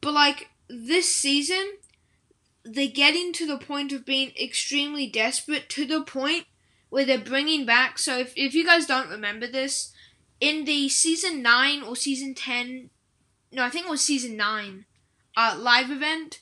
but 0.03 0.13
like 0.13 0.51
this 0.69 1.13
season, 1.15 1.79
they're 2.65 2.89
getting 2.89 3.33
to 3.33 3.47
the 3.47 3.57
point 3.57 3.93
of 3.93 4.05
being 4.05 4.33
extremely 4.41 5.07
desperate 5.07 5.71
to 5.71 5.87
the 5.87 6.03
point 6.03 6.45
where 6.91 7.07
they're 7.07 7.19
bringing 7.19 7.65
back. 7.65 7.99
So 7.99 8.19
if, 8.19 8.35
if 8.37 8.53
you 8.53 8.67
guys 8.67 8.85
don't 8.85 9.09
remember 9.09 9.47
this, 9.47 9.93
in 10.41 10.67
the 10.67 10.91
season 10.91 11.41
nine 11.41 11.83
or 11.83 11.97
season 11.97 12.35
ten, 12.35 12.91
no, 13.51 13.65
I 13.65 13.71
think 13.71 13.87
it 13.87 13.91
was 13.91 14.03
season 14.03 14.37
nine, 14.37 14.85
uh, 15.37 15.57
live 15.59 15.91
event, 15.91 16.39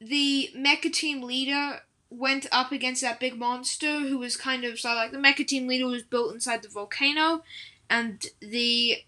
the 0.00 0.50
mecha 0.56 0.92
team 0.92 1.22
leader 1.22 1.80
went 2.10 2.46
up 2.52 2.72
against 2.72 3.02
that 3.02 3.20
big 3.20 3.36
monster 3.36 4.00
who 4.00 4.18
was 4.18 4.36
kind 4.36 4.64
of 4.64 4.78
so 4.78 4.94
like 4.94 5.10
the 5.10 5.18
mecha 5.18 5.46
team 5.46 5.66
leader 5.66 5.86
was 5.86 6.02
built 6.02 6.32
inside 6.32 6.62
the 6.62 6.68
volcano, 6.68 7.42
and 7.90 8.26
the 8.40 8.98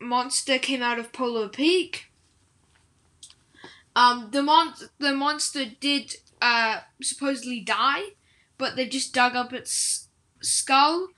monster 0.00 0.58
came 0.58 0.82
out 0.82 0.98
of 0.98 1.12
Polar 1.12 1.48
Peak. 1.48 2.09
Um, 3.96 4.28
the 4.30 4.42
mon- 4.42 4.74
the 4.98 5.12
monster 5.12 5.64
did 5.66 6.14
uh 6.40 6.80
supposedly 7.02 7.60
die, 7.60 8.10
but 8.58 8.76
they 8.76 8.86
just 8.86 9.12
dug 9.12 9.34
up 9.34 9.52
its 9.52 10.08
skull, 10.40 11.08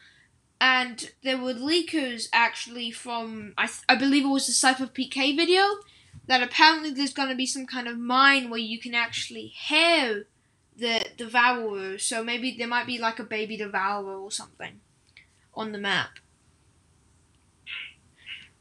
and 0.60 1.10
there 1.22 1.38
were 1.38 1.54
leakers 1.54 2.28
actually 2.32 2.90
from 2.90 3.52
I 3.58 3.66
th- 3.66 3.84
I 3.88 3.94
believe 3.96 4.24
it 4.24 4.28
was 4.28 4.46
the 4.46 4.52
Cypher 4.52 4.86
PK 4.86 5.36
video 5.36 5.64
that 6.26 6.42
apparently 6.42 6.90
there's 6.90 7.12
gonna 7.12 7.34
be 7.34 7.46
some 7.46 7.66
kind 7.66 7.88
of 7.88 7.98
mine 7.98 8.48
where 8.48 8.60
you 8.60 8.78
can 8.78 8.94
actually 8.94 9.48
hear 9.48 10.26
the 10.76 11.06
devourer. 11.16 11.98
So 11.98 12.24
maybe 12.24 12.56
there 12.56 12.68
might 12.68 12.86
be 12.86 12.98
like 12.98 13.18
a 13.18 13.24
baby 13.24 13.56
devourer 13.56 14.16
or 14.16 14.30
something 14.30 14.80
on 15.54 15.72
the 15.72 15.78
map. 15.78 16.18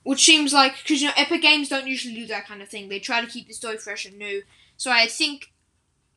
Which 0.04 0.24
seems 0.24 0.52
like 0.52 0.78
because 0.82 1.02
you 1.02 1.08
know 1.08 1.14
Epic 1.16 1.42
Games 1.42 1.70
don't 1.70 1.88
usually 1.88 2.16
do 2.16 2.28
that 2.28 2.48
kind 2.48 2.62
of 2.62 2.70
thing. 2.70 2.90
They 2.90 3.00
try 3.00 3.22
to 3.22 3.28
keep 3.28 3.48
the 3.48 3.54
story 3.54 3.78
fresh 3.78 4.06
and 4.06 4.18
new. 4.18 4.42
So 4.78 4.90
I 4.90 5.06
think 5.06 5.54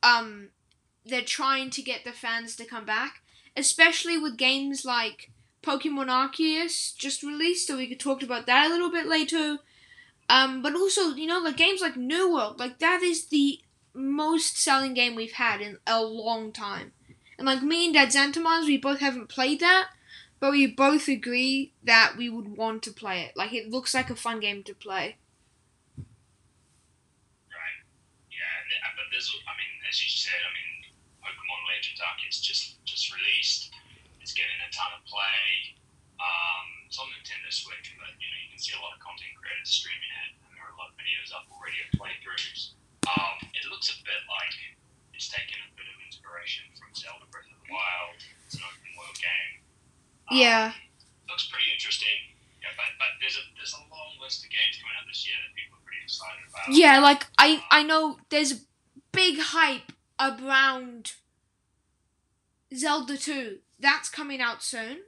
um, 0.02 0.50
they're 1.04 1.22
trying 1.22 1.70
to 1.70 1.82
get 1.82 2.04
the 2.04 2.12
fans 2.12 2.56
to 2.56 2.64
come 2.64 2.86
back, 2.86 3.22
especially 3.56 4.16
with 4.16 4.38
games 4.38 4.84
like 4.84 5.30
Pokemon 5.62 6.08
Arceus 6.08 6.96
just 6.96 7.22
released. 7.22 7.66
So 7.66 7.76
we 7.76 7.88
could 7.88 8.00
talk 8.00 8.22
about 8.22 8.46
that 8.46 8.66
a 8.66 8.72
little 8.72 8.90
bit 8.90 9.06
later. 9.06 9.58
Um, 10.28 10.62
but 10.62 10.74
also, 10.74 11.14
you 11.14 11.26
know, 11.26 11.40
like 11.40 11.56
games 11.56 11.80
like 11.80 11.96
New 11.96 12.32
World, 12.32 12.58
like 12.58 12.78
that 12.78 13.02
is 13.02 13.26
the 13.26 13.60
most 13.92 14.60
selling 14.60 14.94
game 14.94 15.14
we've 15.14 15.32
had 15.32 15.60
in 15.60 15.78
a 15.86 16.02
long 16.02 16.52
time. 16.52 16.92
And 17.38 17.46
like 17.46 17.62
me 17.62 17.86
and 17.86 17.94
Dad 17.94 18.08
Xantamans, 18.08 18.66
we 18.66 18.78
both 18.78 19.00
haven't 19.00 19.28
played 19.28 19.60
that, 19.60 19.88
but 20.44 20.52
we 20.52 20.68
both 20.68 21.08
agree 21.08 21.72
that 21.88 22.20
we 22.20 22.28
would 22.28 22.52
want 22.52 22.84
to 22.84 22.92
play 22.92 23.24
it. 23.24 23.32
Like 23.32 23.56
it 23.56 23.72
looks 23.72 23.96
like 23.96 24.12
a 24.12 24.14
fun 24.14 24.44
game 24.44 24.60
to 24.68 24.76
play. 24.76 25.16
Right. 27.48 27.80
Yeah, 28.28 28.92
but 28.92 29.08
there's, 29.08 29.32
I 29.48 29.56
mean, 29.56 29.72
as 29.88 29.96
you 30.04 30.12
said, 30.12 30.36
I 30.36 30.52
mean, 30.52 30.92
Pokemon 31.24 31.64
Legends 31.64 31.96
Arceus 31.96 32.44
just 32.44 32.76
just 32.84 33.08
released. 33.16 33.72
It's 34.20 34.36
getting 34.36 34.60
a 34.60 34.68
ton 34.68 34.92
of 34.92 35.00
play. 35.08 35.80
Um, 36.20 36.92
it's 36.92 37.00
on 37.00 37.08
Nintendo 37.08 37.48
Switch, 37.48 37.96
but 37.96 38.12
you 38.20 38.28
know 38.28 38.38
you 38.44 38.52
can 38.52 38.60
see 38.60 38.76
a 38.76 38.80
lot 38.84 38.92
of 38.92 39.00
content 39.00 39.32
creators 39.40 39.72
streaming 39.72 40.12
it, 40.28 40.44
and 40.44 40.52
there 40.52 40.68
are 40.68 40.76
a 40.76 40.78
lot 40.78 40.92
of 40.92 40.96
videos 41.00 41.32
up 41.32 41.48
already 41.48 41.80
of 41.88 41.96
playthroughs. 41.96 42.76
Um, 43.08 43.48
it 43.48 43.64
looks 43.72 43.88
a 43.88 43.96
bit 44.04 44.20
like 44.28 44.76
it's 45.16 45.32
taken 45.32 45.56
a 45.56 45.72
bit 45.72 45.88
of 45.88 45.96
inspiration 46.04 46.68
from 46.76 46.92
Zelda 46.92 47.24
Breath 47.32 47.48
of 47.48 47.56
the 47.64 47.72
Wild. 47.72 48.20
It's 48.44 48.60
an 48.60 48.68
open 48.68 48.92
world 49.00 49.16
game. 49.16 49.63
Um, 50.30 50.36
Yeah. 50.38 50.72
Looks 51.28 51.48
pretty 51.48 51.66
interesting. 51.74 52.08
Yeah, 52.62 52.68
but, 52.76 52.86
but 52.98 53.08
there's 53.20 53.36
a 53.36 53.44
there's 53.56 53.74
a 53.74 53.82
long 53.90 54.12
list 54.20 54.44
of 54.44 54.50
games 54.50 54.78
coming 54.80 54.94
out 55.00 55.06
this 55.08 55.26
year 55.26 55.36
that 55.36 55.54
people 55.54 55.78
are 55.78 55.84
pretty 55.84 56.02
excited 56.04 56.44
about. 56.48 56.68
Yeah, 56.76 57.00
like 57.00 57.26
I 57.38 57.62
I 57.70 57.82
know 57.82 58.18
there's 58.30 58.64
big 59.12 59.38
hype 59.38 59.92
around 60.20 61.12
Zelda 62.74 63.16
2. 63.16 63.58
That's 63.78 64.08
coming 64.08 64.40
out 64.40 64.62
soon. 64.62 65.04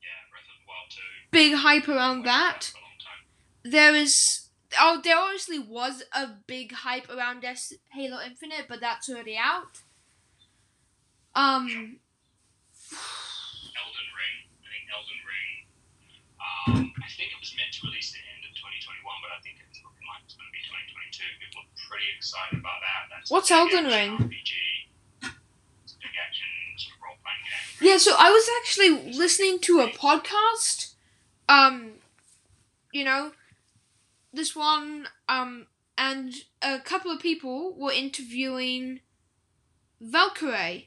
Yeah, 0.00 0.20
Breath 0.30 0.48
of 0.48 0.58
the 0.60 0.68
Wild 0.68 0.90
2. 0.90 1.00
Big 1.30 1.54
hype 1.54 1.88
around 1.88 2.24
that. 2.24 2.72
A 2.74 2.78
long 2.78 2.98
time. 3.00 3.70
There 3.72 3.94
is 3.94 4.48
oh 4.80 5.00
there 5.02 5.18
obviously 5.18 5.58
was 5.58 6.02
a 6.12 6.28
big 6.46 6.72
hype 6.72 7.08
around 7.08 7.44
Halo 7.92 8.18
Infinite, 8.24 8.66
but 8.68 8.80
that's 8.80 9.08
already 9.08 9.36
out. 9.36 9.82
Um 11.34 12.00
Elden 13.80 14.08
Ring. 14.18 14.36
I 14.64 14.66
think 14.66 14.88
Elden 14.90 15.20
Ring. 15.26 15.66
Um, 16.66 16.92
I 17.00 17.08
think 17.16 17.32
it 17.32 17.40
was 17.40 17.52
meant 17.56 17.72
to 17.72 17.80
release 17.88 18.12
at 18.12 18.20
the 18.20 18.28
end 18.36 18.44
of 18.44 18.52
2021, 18.52 19.00
but 19.24 19.32
I 19.32 19.40
think 19.40 19.56
it's 19.64 19.80
looking 19.80 20.04
like 20.04 20.20
it's 20.28 20.36
going 20.36 20.48
to 20.48 20.54
be 20.54 20.60
2022. 20.60 21.24
People 21.40 21.64
are 21.64 21.72
pretty 21.88 22.08
excited 22.12 22.60
about 22.60 22.80
that. 22.84 23.00
That's 23.08 23.30
What's 23.32 23.48
Elden 23.50 23.88
Ring? 23.88 24.20
RPG. 24.20 24.52
It's 25.84 25.96
a 25.96 26.00
big 26.04 26.14
action 26.20 26.48
sort 26.76 26.96
of 26.96 27.00
role 27.00 27.18
playing 27.24 27.42
game. 27.48 27.64
Yeah, 27.80 27.96
so 27.96 28.12
I 28.18 28.28
was 28.28 28.44
actually 28.60 28.92
listening 29.16 29.58
to 29.70 29.80
a 29.80 29.88
podcast. 29.88 30.94
Um, 31.48 31.96
you 32.92 33.04
know, 33.04 33.32
this 34.32 34.54
one, 34.54 35.08
um, 35.28 35.66
and 35.96 36.34
a 36.62 36.78
couple 36.78 37.10
of 37.10 37.20
people 37.20 37.74
were 37.74 37.92
interviewing 37.92 39.00
Valkyrae, 40.02 40.86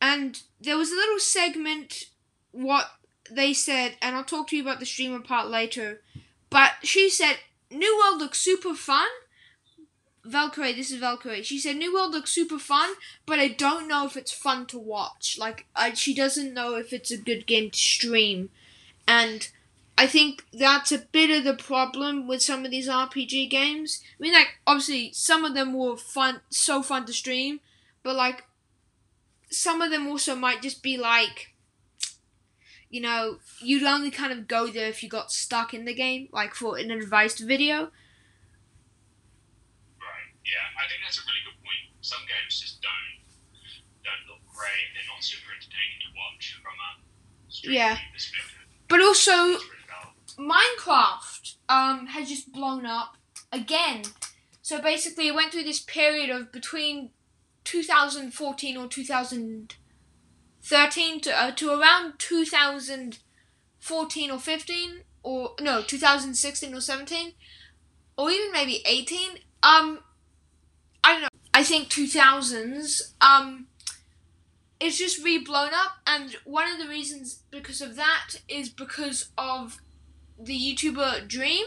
and 0.00 0.40
there 0.60 0.76
was 0.76 0.90
a 0.90 0.96
little 0.96 1.18
segment 1.18 2.04
what 2.52 2.90
they 3.30 3.52
said, 3.52 3.96
and 4.02 4.16
I'll 4.16 4.24
talk 4.24 4.48
to 4.48 4.56
you 4.56 4.62
about 4.62 4.80
the 4.80 4.86
streamer 4.86 5.20
part 5.20 5.48
later. 5.48 6.02
But 6.50 6.72
she 6.82 7.10
said, 7.10 7.38
"New 7.70 7.98
World 7.98 8.20
looks 8.20 8.40
super 8.40 8.74
fun." 8.74 9.08
Valkyrae, 10.26 10.74
this 10.74 10.90
is 10.90 11.00
Valkyrae. 11.00 11.44
She 11.44 11.58
said, 11.58 11.76
"New 11.76 11.94
World 11.94 12.12
looks 12.12 12.32
super 12.32 12.58
fun." 12.58 12.94
but 13.26 13.38
I 13.38 13.48
don't 13.48 13.88
know 13.88 14.06
if 14.06 14.16
it's 14.16 14.32
fun 14.32 14.66
to 14.66 14.78
watch. 14.78 15.36
Like, 15.38 15.66
I, 15.74 15.94
she 15.94 16.14
doesn't 16.14 16.54
know 16.54 16.76
if 16.76 16.92
it's 16.92 17.10
a 17.10 17.16
good 17.16 17.46
game 17.46 17.70
to 17.70 17.78
stream, 17.78 18.50
and 19.06 19.48
I 19.98 20.06
think 20.06 20.44
that's 20.52 20.92
a 20.92 20.98
bit 20.98 21.30
of 21.30 21.44
the 21.44 21.54
problem 21.54 22.26
with 22.28 22.42
some 22.42 22.64
of 22.64 22.70
these 22.70 22.88
RPG 22.88 23.50
games. 23.50 24.02
I 24.18 24.22
mean, 24.22 24.34
like, 24.34 24.58
obviously, 24.66 25.12
some 25.12 25.44
of 25.44 25.54
them 25.54 25.72
were 25.72 25.96
fun, 25.96 26.40
so 26.50 26.82
fun 26.82 27.06
to 27.06 27.12
stream, 27.12 27.60
but 28.02 28.14
like, 28.14 28.44
some 29.50 29.80
of 29.80 29.90
them 29.90 30.06
also 30.06 30.36
might 30.36 30.62
just 30.62 30.82
be 30.82 30.96
like, 30.96 31.54
you 32.90 33.00
know, 33.00 33.38
you'd 33.60 33.82
only 33.82 34.10
kind 34.10 34.32
of 34.32 34.46
go 34.48 34.68
there 34.68 34.88
if 34.88 35.02
you 35.02 35.08
got 35.08 35.30
stuck 35.32 35.74
in 35.74 35.84
the 35.84 35.94
game, 35.94 36.28
like 36.32 36.54
for 36.54 36.76
an 36.78 36.90
advice 36.90 37.38
video. 37.40 37.90
Right. 39.98 40.30
Yeah, 40.44 40.66
I 40.78 40.88
think 40.88 41.00
that's 41.04 41.18
a 41.18 41.22
really 41.22 41.42
good 41.44 41.58
point. 41.62 41.96
Some 42.00 42.20
games 42.26 42.60
just 42.60 42.80
don't 42.82 42.92
don't 44.04 44.24
look 44.30 44.42
great. 44.54 44.86
They're 44.94 45.10
not 45.12 45.22
super 45.22 45.50
entertaining 45.52 45.98
to 46.06 46.08
watch 46.14 46.60
from 46.62 46.74
a 46.78 46.90
Yeah. 47.72 47.98
perspective. 48.12 48.52
But 48.88 49.00
also. 49.00 49.58
Minecraft 50.38 51.54
um 51.70 52.08
has 52.08 52.28
just 52.28 52.52
blown 52.52 52.84
up 52.84 53.16
again. 53.50 54.02
So 54.60 54.82
basically, 54.82 55.28
it 55.28 55.34
went 55.34 55.50
through 55.52 55.64
this 55.64 55.80
period 55.80 56.28
of 56.28 56.52
between 56.52 57.10
2014 57.64 58.76
or 58.76 58.86
2013 60.62 61.20
to 61.20 61.42
uh, 61.42 61.50
to 61.52 61.70
around 61.70 62.18
2014 62.18 64.30
or 64.30 64.38
15 64.38 64.90
or 65.22 65.50
no 65.60 65.82
2016 65.82 66.74
or 66.74 66.80
17 66.80 67.32
or 68.16 68.30
even 68.30 68.52
maybe 68.52 68.82
18. 68.86 69.32
Um, 69.62 70.00
I 71.04 71.12
don't 71.12 71.22
know. 71.22 71.28
I 71.54 71.62
think 71.62 71.88
2000s, 71.88 73.12
um, 73.20 73.66
it's 74.78 74.98
just 74.98 75.24
re 75.24 75.38
blown 75.38 75.70
up, 75.72 75.98
and 76.06 76.36
one 76.44 76.70
of 76.70 76.78
the 76.78 76.88
reasons 76.88 77.42
because 77.50 77.80
of 77.80 77.96
that 77.96 78.34
is 78.48 78.68
because 78.68 79.30
of 79.38 79.78
the 80.38 80.58
YouTuber 80.58 81.26
Dream, 81.26 81.66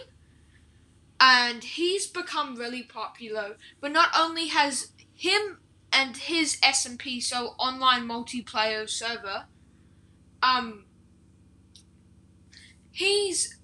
and 1.19 1.63
he's 1.63 2.05
become 2.05 2.55
really 2.55 2.83
popular. 2.83 3.57
But 3.81 3.91
not 3.91 4.09
only 4.17 4.47
has 4.47 4.91
him 5.13 5.57
and 5.91 6.17
his 6.17 6.57
SMP, 6.57 7.21
so 7.21 7.55
online 7.57 8.07
multiplayer 8.07 8.89
server, 8.89 9.45
um, 10.41 10.85
he's 12.91 13.57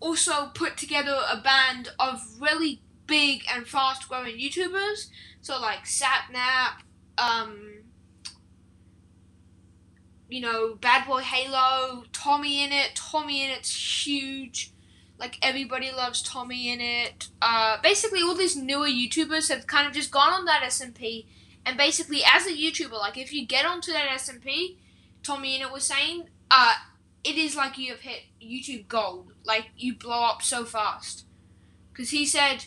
also 0.00 0.46
put 0.54 0.76
together 0.76 1.16
a 1.30 1.40
band 1.40 1.90
of 1.98 2.20
really 2.40 2.82
big 3.06 3.42
and 3.52 3.66
fast 3.66 4.08
growing 4.08 4.36
YouTubers. 4.38 5.08
So 5.40 5.60
like 5.60 5.84
Sapnap, 5.84 6.82
um, 7.18 7.82
you 10.28 10.40
know, 10.40 10.74
Bad 10.80 11.06
Boy 11.06 11.20
Halo, 11.20 12.04
TommyInnit. 12.12 12.92
Tommy 12.94 13.44
in 13.44 13.50
it's 13.50 14.06
huge. 14.06 14.72
Like 15.22 15.38
everybody 15.40 15.92
loves 15.92 16.20
TommyInnit. 16.28 17.28
Uh, 17.40 17.76
basically, 17.80 18.22
all 18.22 18.34
these 18.34 18.56
newer 18.56 18.88
YouTubers 18.88 19.50
have 19.50 19.68
kind 19.68 19.86
of 19.86 19.92
just 19.92 20.10
gone 20.10 20.32
on 20.32 20.46
that 20.46 20.64
SMP, 20.64 21.26
and 21.64 21.78
basically, 21.78 22.22
as 22.26 22.44
a 22.44 22.50
YouTuber, 22.50 22.98
like 22.98 23.16
if 23.16 23.32
you 23.32 23.46
get 23.46 23.64
onto 23.64 23.92
that 23.92 24.08
SMP, 24.18 24.78
TommyInnit 25.22 25.72
was 25.72 25.84
saying, 25.84 26.24
uh, 26.50 26.74
it 27.22 27.36
is 27.36 27.54
like 27.54 27.78
you 27.78 27.92
have 27.92 28.00
hit 28.00 28.22
YouTube 28.42 28.88
gold. 28.88 29.32
Like 29.44 29.66
you 29.76 29.94
blow 29.94 30.24
up 30.24 30.42
so 30.42 30.64
fast. 30.64 31.24
Because 31.92 32.10
he 32.10 32.26
said 32.26 32.64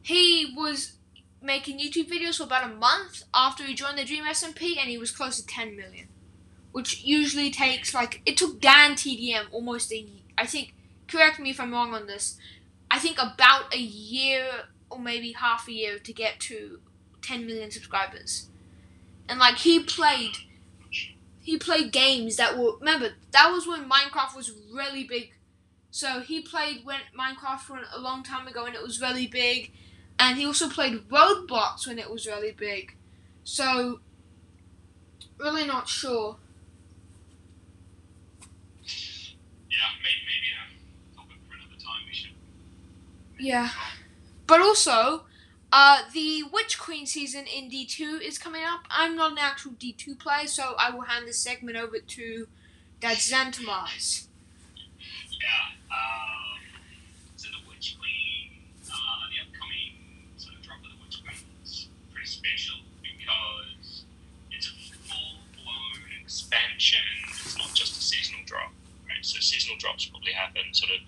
he 0.00 0.54
was 0.56 0.94
making 1.42 1.80
YouTube 1.80 2.08
videos 2.10 2.38
for 2.38 2.44
about 2.44 2.70
a 2.70 2.74
month 2.74 3.24
after 3.34 3.62
he 3.62 3.74
joined 3.74 3.98
the 3.98 4.06
Dream 4.06 4.24
SMP, 4.24 4.78
and 4.78 4.88
he 4.88 4.96
was 4.96 5.10
close 5.10 5.38
to 5.38 5.46
10 5.46 5.76
million, 5.76 6.08
which 6.72 7.04
usually 7.04 7.50
takes 7.50 7.92
like 7.92 8.22
it 8.24 8.38
took 8.38 8.58
DanTDM 8.58 9.52
almost 9.52 9.92
a. 9.92 10.06
I 10.38 10.46
think 10.46 10.72
correct 11.10 11.38
me 11.40 11.50
if 11.50 11.60
I'm 11.60 11.72
wrong 11.72 11.94
on 11.94 12.06
this. 12.06 12.36
I 12.90 12.98
think 12.98 13.18
about 13.20 13.74
a 13.74 13.78
year 13.78 14.46
or 14.90 14.98
maybe 14.98 15.32
half 15.32 15.68
a 15.68 15.72
year 15.72 15.98
to 15.98 16.12
get 16.12 16.40
to 16.40 16.80
10 17.22 17.46
million 17.46 17.70
subscribers, 17.70 18.48
and 19.28 19.38
like 19.38 19.58
he 19.58 19.82
played 19.82 20.36
he 21.42 21.56
played 21.56 21.92
games 21.92 22.36
that 22.36 22.56
were 22.58 22.76
remember 22.78 23.10
that 23.32 23.50
was 23.50 23.66
when 23.66 23.88
Minecraft 23.88 24.36
was 24.36 24.52
really 24.72 25.04
big. 25.04 25.32
So 25.90 26.20
he 26.20 26.40
played 26.40 26.84
when 26.84 27.00
Minecraft 27.18 27.60
for 27.60 27.80
a 27.94 27.98
long 28.00 28.22
time 28.22 28.46
ago 28.46 28.64
and 28.64 28.74
it 28.74 28.82
was 28.82 29.00
really 29.00 29.26
big, 29.26 29.72
and 30.18 30.38
he 30.38 30.46
also 30.46 30.68
played 30.68 31.08
Roblox 31.08 31.86
when 31.86 31.98
it 31.98 32.10
was 32.10 32.26
really 32.26 32.52
big. 32.52 32.96
So 33.44 34.00
really 35.38 35.66
not 35.66 35.88
sure. 35.88 36.36
Yeah, 39.70 39.90
maybe, 40.02 40.22
maybe 40.26 40.48
a 40.52 41.16
topic 41.16 41.36
for 41.48 41.54
another 41.54 41.78
time. 41.80 42.02
We 42.06 42.14
should. 42.14 42.36
Yeah, 43.40 43.70
but 44.46 44.60
also 44.60 45.22
uh, 45.72 46.02
the 46.12 46.42
Witch 46.52 46.78
Queen 46.78 47.06
season 47.06 47.46
in 47.46 47.70
D2 47.70 48.20
is 48.20 48.38
coming 48.38 48.62
up. 48.64 48.80
I'm 48.90 49.16
not 49.16 49.32
an 49.32 49.38
actual 49.38 49.72
D2 49.72 50.18
player, 50.18 50.46
so 50.46 50.74
I 50.78 50.90
will 50.90 51.02
hand 51.02 51.26
this 51.26 51.38
segment 51.38 51.78
over 51.78 51.98
to 52.00 52.46
Dad 53.00 53.16
Xantamars. 53.16 54.26
Yeah. 55.40 55.72
Um, 55.88 56.60
so 57.36 57.48
the 57.48 57.68
Witch 57.68 57.96
Queen, 57.98 58.60
uh, 58.92 59.24
the 59.32 59.40
upcoming 59.48 59.96
sort 60.36 60.56
of 60.56 60.62
drop 60.62 60.78
of 60.84 60.90
the 60.90 61.00
Witch 61.02 61.22
Queen 61.24 61.40
is 61.64 61.88
pretty 62.12 62.26
special 62.28 62.76
because 63.00 64.04
it's 64.50 64.68
a 64.68 64.76
full 65.08 65.40
blown 65.56 66.02
expansion. 66.20 67.00
It's 67.30 67.56
not 67.56 67.72
just 67.72 67.96
a 67.96 68.02
seasonal 68.02 68.42
drop, 68.44 68.72
right? 69.08 69.24
So 69.24 69.40
seasonal 69.40 69.78
drops 69.78 70.04
probably 70.04 70.32
happen 70.32 70.62
sort 70.72 70.90
of 70.92 70.98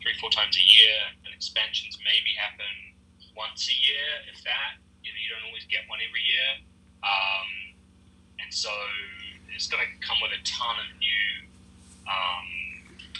three, 0.00 0.14
four 0.20 0.30
times 0.30 0.56
a 0.56 0.64
year, 0.64 1.00
expansions 1.34 1.98
maybe 2.06 2.30
happen 2.38 2.94
once 3.34 3.66
a 3.66 3.76
year, 3.76 4.30
if 4.30 4.38
that. 4.46 4.78
You 5.02 5.10
know, 5.12 5.20
you 5.20 5.28
don't 5.28 5.44
always 5.50 5.66
get 5.66 5.84
one 5.90 5.98
every 6.00 6.22
year. 6.22 6.50
Um, 7.04 7.48
and 8.40 8.48
so 8.48 8.72
it's 9.52 9.68
going 9.68 9.84
to 9.84 9.90
come 10.00 10.16
with 10.22 10.32
a 10.32 10.42
ton 10.46 10.78
of 10.80 10.88
new 10.96 11.26
um, 12.08 12.48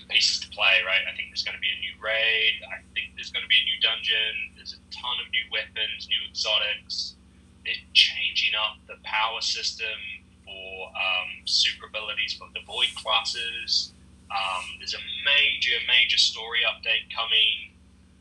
pieces 0.09 0.41
to 0.41 0.49
play, 0.55 0.81
right? 0.87 1.05
I 1.05 1.13
think 1.13 1.29
there's 1.31 1.45
going 1.45 1.59
to 1.59 1.61
be 1.61 1.71
a 1.75 1.81
new 1.83 1.95
raid. 2.01 2.65
I 2.71 2.81
think 2.95 3.19
there's 3.19 3.31
going 3.35 3.45
to 3.45 3.53
be 3.53 3.61
a 3.61 3.67
new 3.69 3.79
dungeon. 3.83 4.57
There's 4.57 4.73
a 4.73 4.83
ton 4.95 5.17
of 5.21 5.29
new 5.35 5.45
weapons, 5.53 6.09
new 6.09 6.23
exotics. 6.31 7.19
They're 7.67 7.85
changing 7.93 8.55
up 8.57 8.81
the 8.87 8.97
power 9.05 9.41
system 9.41 9.99
for 10.45 10.89
um, 10.93 11.45
super 11.45 11.87
abilities 11.89 12.35
for 12.35 12.49
the 12.53 12.61
void 12.65 12.93
classes. 12.97 13.93
Um, 14.31 14.65
there's 14.79 14.95
a 14.95 15.05
major, 15.25 15.77
major 15.89 16.19
story 16.19 16.61
update 16.65 17.09
coming 17.13 17.74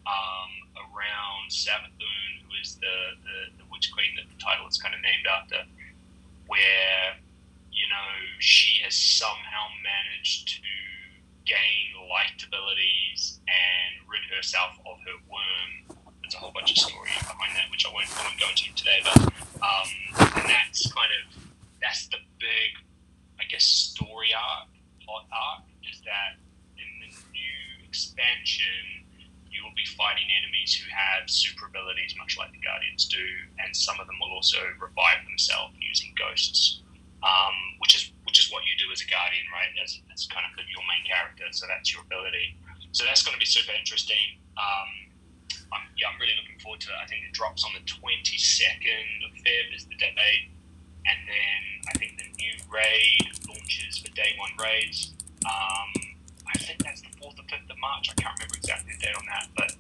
um, 0.05 0.51
around 0.75 1.49
Savathun, 1.49 2.43
who 2.43 2.51
is 2.61 2.75
the, 2.75 3.17
the, 3.23 3.63
the 3.63 3.65
Witch 3.71 3.91
Queen 3.93 4.15
that 4.17 4.27
the 4.27 4.39
title 4.43 4.67
is 4.67 4.77
kind 4.77 4.93
of 4.93 5.01
named 5.01 5.25
after, 5.27 5.63
where, 6.47 7.15
you 7.71 7.87
know, 7.89 8.09
she 8.39 8.81
has 8.83 8.95
somehow 8.95 9.67
managed 9.83 10.47
to 10.55 10.61
gain 11.45 11.95
light 12.09 12.43
abilities 12.45 13.39
and 13.47 14.07
rid 14.07 14.23
herself 14.35 14.79
of 14.85 14.99
her 15.03 15.17
worm. 15.27 15.97
There's 16.21 16.35
a 16.35 16.37
whole 16.37 16.51
bunch 16.51 16.71
of 16.71 16.77
story 16.77 17.09
behind 17.19 17.55
that, 17.55 17.71
which 17.71 17.85
I 17.85 17.91
won't, 17.91 18.07
I 18.19 18.23
won't 18.23 18.39
go 18.39 18.47
into 18.49 18.73
today, 18.75 18.99
but 19.03 19.17
um, 19.63 19.87
and 20.39 20.49
that's 20.49 20.91
kind 20.91 21.11
of, 21.19 21.43
that's 21.81 22.07
the 22.07 22.17
big, 22.39 22.79
I 23.39 23.43
guess, 23.49 23.63
story 23.63 24.31
arc, 24.35 24.67
plot 25.03 25.25
arc, 25.31 25.63
is 25.89 25.99
that 26.03 26.39
in 26.75 26.87
the 26.99 27.11
new 27.31 27.87
expansion, 27.87 28.92
fighting 30.03 30.27
enemies 30.35 30.75
who 30.75 30.83
have 30.91 31.31
super 31.31 31.71
abilities, 31.71 32.11
much 32.19 32.35
like 32.35 32.51
the 32.51 32.59
Guardians 32.59 33.07
do, 33.07 33.23
and 33.63 33.71
some 33.71 33.95
of 34.03 34.05
them 34.11 34.19
will 34.19 34.35
also 34.35 34.59
revive 34.75 35.23
themselves 35.23 35.71
using 35.79 36.11
ghosts, 36.19 36.83
um, 37.23 37.55
which 37.79 37.95
is 37.95 38.11
which 38.27 38.35
is 38.35 38.51
what 38.51 38.67
you 38.67 38.75
do 38.75 38.91
as 38.91 38.99
a 38.99 39.07
Guardian, 39.07 39.47
right? 39.55 39.71
As 39.79 40.27
kind 40.27 40.43
of 40.43 40.51
your 40.67 40.83
main 40.83 41.07
character, 41.07 41.47
so 41.55 41.63
that's 41.71 41.87
your 41.95 42.03
ability. 42.03 42.59
So 42.91 43.07
that's 43.07 43.23
going 43.23 43.33
to 43.33 43.39
be 43.39 43.47
super 43.47 43.71
interesting. 43.71 44.43
Um, 44.59 44.89
I'm, 45.71 45.87
yeah, 45.97 46.11
I'm 46.11 46.19
really 46.19 46.35
looking 46.35 46.59
forward 46.59 46.83
to 46.85 46.93
it. 46.93 46.99
I 46.99 47.07
think 47.07 47.23
it 47.25 47.33
drops 47.33 47.63
on 47.63 47.71
the 47.73 47.81
22nd 47.87 49.25
of 49.25 49.31
Feb 49.39 49.65
is 49.71 49.87
the 49.87 49.95
date, 49.95 50.51
and 51.07 51.19
then 51.25 51.61
I 51.87 51.93
think 51.95 52.19
the 52.19 52.27
new 52.35 52.53
raid 52.67 53.31
launches 53.47 54.03
for 54.03 54.11
day 54.11 54.35
one 54.35 54.53
raids. 54.59 55.15
Um, 55.47 56.13
I 56.47 56.57
think 56.59 56.83
that's 56.83 57.01
the 57.01 57.13
fourth 57.17 57.39
or 57.39 57.47
fifth 57.49 57.69
of 57.69 57.77
March. 57.79 58.09
I 58.09 58.15
can't 58.19 58.33
remember 58.37 58.55
exactly 58.57 58.93
the 58.93 59.01
date 59.01 59.15
on 59.17 59.25
that, 59.25 59.47
but 59.57 59.73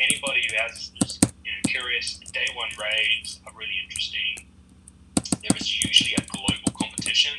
anybody 0.00 0.46
who 0.48 0.56
has 0.56 0.90
is 1.02 1.20
you 1.44 1.52
know 1.52 1.62
curious, 1.66 2.18
day 2.32 2.46
one 2.54 2.70
raids 2.78 3.40
are 3.46 3.52
really 3.56 3.78
interesting. 3.82 4.46
There 5.42 5.56
is 5.56 5.68
usually 5.84 6.14
a 6.14 6.24
global 6.26 6.72
competition. 6.74 7.34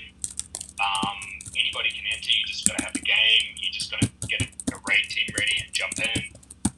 Um, 0.79 1.17
anybody 1.57 1.89
can 1.91 2.05
enter. 2.11 2.31
You 2.31 2.45
just 2.47 2.67
got 2.67 2.77
to 2.77 2.83
have 2.85 2.93
the 2.93 3.03
game. 3.03 3.55
You 3.57 3.71
just 3.71 3.91
got 3.91 4.01
to 4.01 4.09
get 4.27 4.41
a, 4.41 4.47
a 4.75 4.79
raid 4.87 5.05
team 5.09 5.27
ready 5.37 5.55
and 5.59 5.73
jump 5.73 5.99
in. 5.99 6.23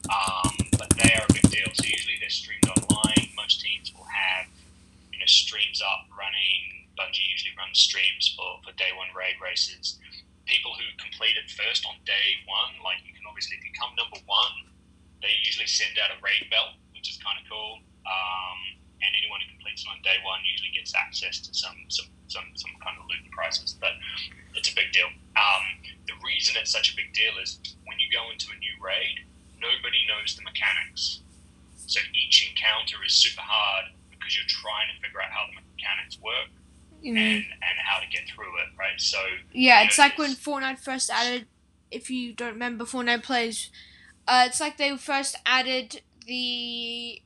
Um, 0.09 0.53
but 0.77 0.89
they 0.97 1.13
are 1.13 1.25
a 1.29 1.33
big 1.33 1.45
deal. 1.49 1.69
So 1.73 1.85
usually 1.85 2.17
they're 2.19 2.33
streamed 2.33 2.65
online. 2.65 3.29
Most 3.37 3.61
teams 3.61 3.93
will 3.93 4.09
have 4.09 4.47
you 5.13 5.19
know 5.19 5.29
streams 5.29 5.81
up 5.81 6.09
running. 6.17 6.89
Bungie 6.97 7.25
usually 7.31 7.55
runs 7.57 7.79
streams 7.79 8.33
for, 8.35 8.59
for 8.61 8.75
day 8.77 8.91
one 8.97 9.07
raid 9.15 9.39
races 9.41 9.97
people 10.51 10.75
who 10.75 10.83
complete 10.99 11.39
it 11.39 11.47
first 11.47 11.87
on 11.87 11.95
day 12.03 12.35
one, 12.43 12.75
like 12.83 12.99
you 13.07 13.15
can 13.15 13.23
obviously 13.23 13.55
become 13.63 13.95
number 13.95 14.19
one. 14.27 14.70
They 15.21 15.33
usually 15.45 15.67
send 15.69 15.97
out 16.01 16.09
a 16.11 16.17
raid 16.21 16.49
belt, 16.49 16.75
which 16.93 17.09
is 17.09 17.17
kind 17.21 17.37
of 17.37 17.45
cool. 17.49 17.79
Um, 18.05 18.59
and 19.01 19.09
anyone 19.17 19.41
who 19.41 19.49
completes 19.53 19.85
it 19.85 19.89
on 19.89 20.01
day 20.01 20.17
one 20.25 20.41
usually 20.45 20.73
gets 20.73 20.93
access 20.93 21.39
to 21.45 21.53
some 21.53 21.77
some 21.89 22.09
some, 22.27 22.45
some 22.55 22.71
kind 22.83 22.97
of 22.97 23.05
loot 23.09 23.23
prizes. 23.31 23.73
But 23.79 23.93
it's 24.55 24.71
a 24.71 24.75
big 24.75 24.91
deal. 24.91 25.09
Um, 25.37 25.63
the 26.07 26.13
reason 26.25 26.55
it's 26.57 26.71
such 26.71 26.93
a 26.93 26.95
big 26.95 27.13
deal 27.13 27.33
is 27.41 27.59
when 27.85 27.97
you 27.99 28.07
go 28.11 28.29
into 28.31 28.49
a 28.51 28.57
new 28.57 28.75
raid, 28.81 29.25
nobody 29.59 30.01
knows 30.09 30.35
the 30.35 30.43
mechanics. 30.43 31.21
So 31.87 31.99
each 32.15 32.49
encounter 32.49 32.97
is 33.05 33.13
super 33.13 33.41
hard 33.43 33.91
because 34.09 34.35
you're 34.35 34.47
trying 34.47 34.87
to 34.93 34.97
figure 35.03 35.21
out 35.21 35.29
how 35.31 35.45
the 35.49 35.59
mechanics 35.75 36.17
work 36.21 36.49
Mm. 37.03 37.17
and, 37.17 37.43
and 37.43 37.75
how 37.83 37.99
to 37.99 38.05
get 38.11 38.29
through 38.29 38.55
it, 38.61 38.77
right? 38.77 38.93
So 39.01 39.17
Yeah, 39.51 39.81
it's 39.81 39.97
know, 39.97 40.03
like 40.03 40.19
when 40.19 40.35
Fortnite 40.35 40.77
first 40.77 41.09
added. 41.09 41.47
If 41.89 42.11
you 42.11 42.31
don't 42.31 42.53
remember 42.53 42.85
Fortnite 42.85 43.23
plays, 43.23 43.71
uh, 44.27 44.43
it's 44.47 44.59
like 44.59 44.77
they 44.77 44.95
first 44.97 45.35
added 45.45 46.01
the 46.25 47.21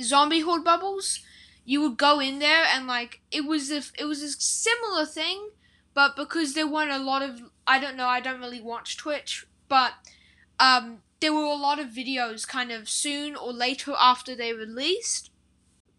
zombie 0.00 0.40
horde 0.40 0.64
bubbles. 0.64 1.20
You 1.64 1.82
would 1.82 1.98
go 1.98 2.20
in 2.20 2.38
there 2.38 2.64
and 2.64 2.86
like 2.86 3.20
it 3.30 3.44
was 3.44 3.70
if 3.70 3.92
it 3.98 4.04
was 4.04 4.22
a 4.22 4.30
similar 4.30 5.04
thing, 5.04 5.50
but 5.94 6.16
because 6.16 6.54
there 6.54 6.66
weren't 6.66 6.90
a 6.90 6.98
lot 6.98 7.22
of 7.22 7.42
I 7.66 7.78
don't 7.78 7.96
know 7.96 8.06
I 8.06 8.20
don't 8.20 8.40
really 8.40 8.60
watch 8.60 8.96
Twitch, 8.96 9.46
but 9.68 9.92
um, 10.58 10.98
there 11.20 11.34
were 11.34 11.42
a 11.42 11.54
lot 11.54 11.78
of 11.78 11.88
videos 11.88 12.46
kind 12.46 12.72
of 12.72 12.88
soon 12.88 13.36
or 13.36 13.52
later 13.52 13.94
after 13.98 14.34
they 14.34 14.52
released 14.52 15.30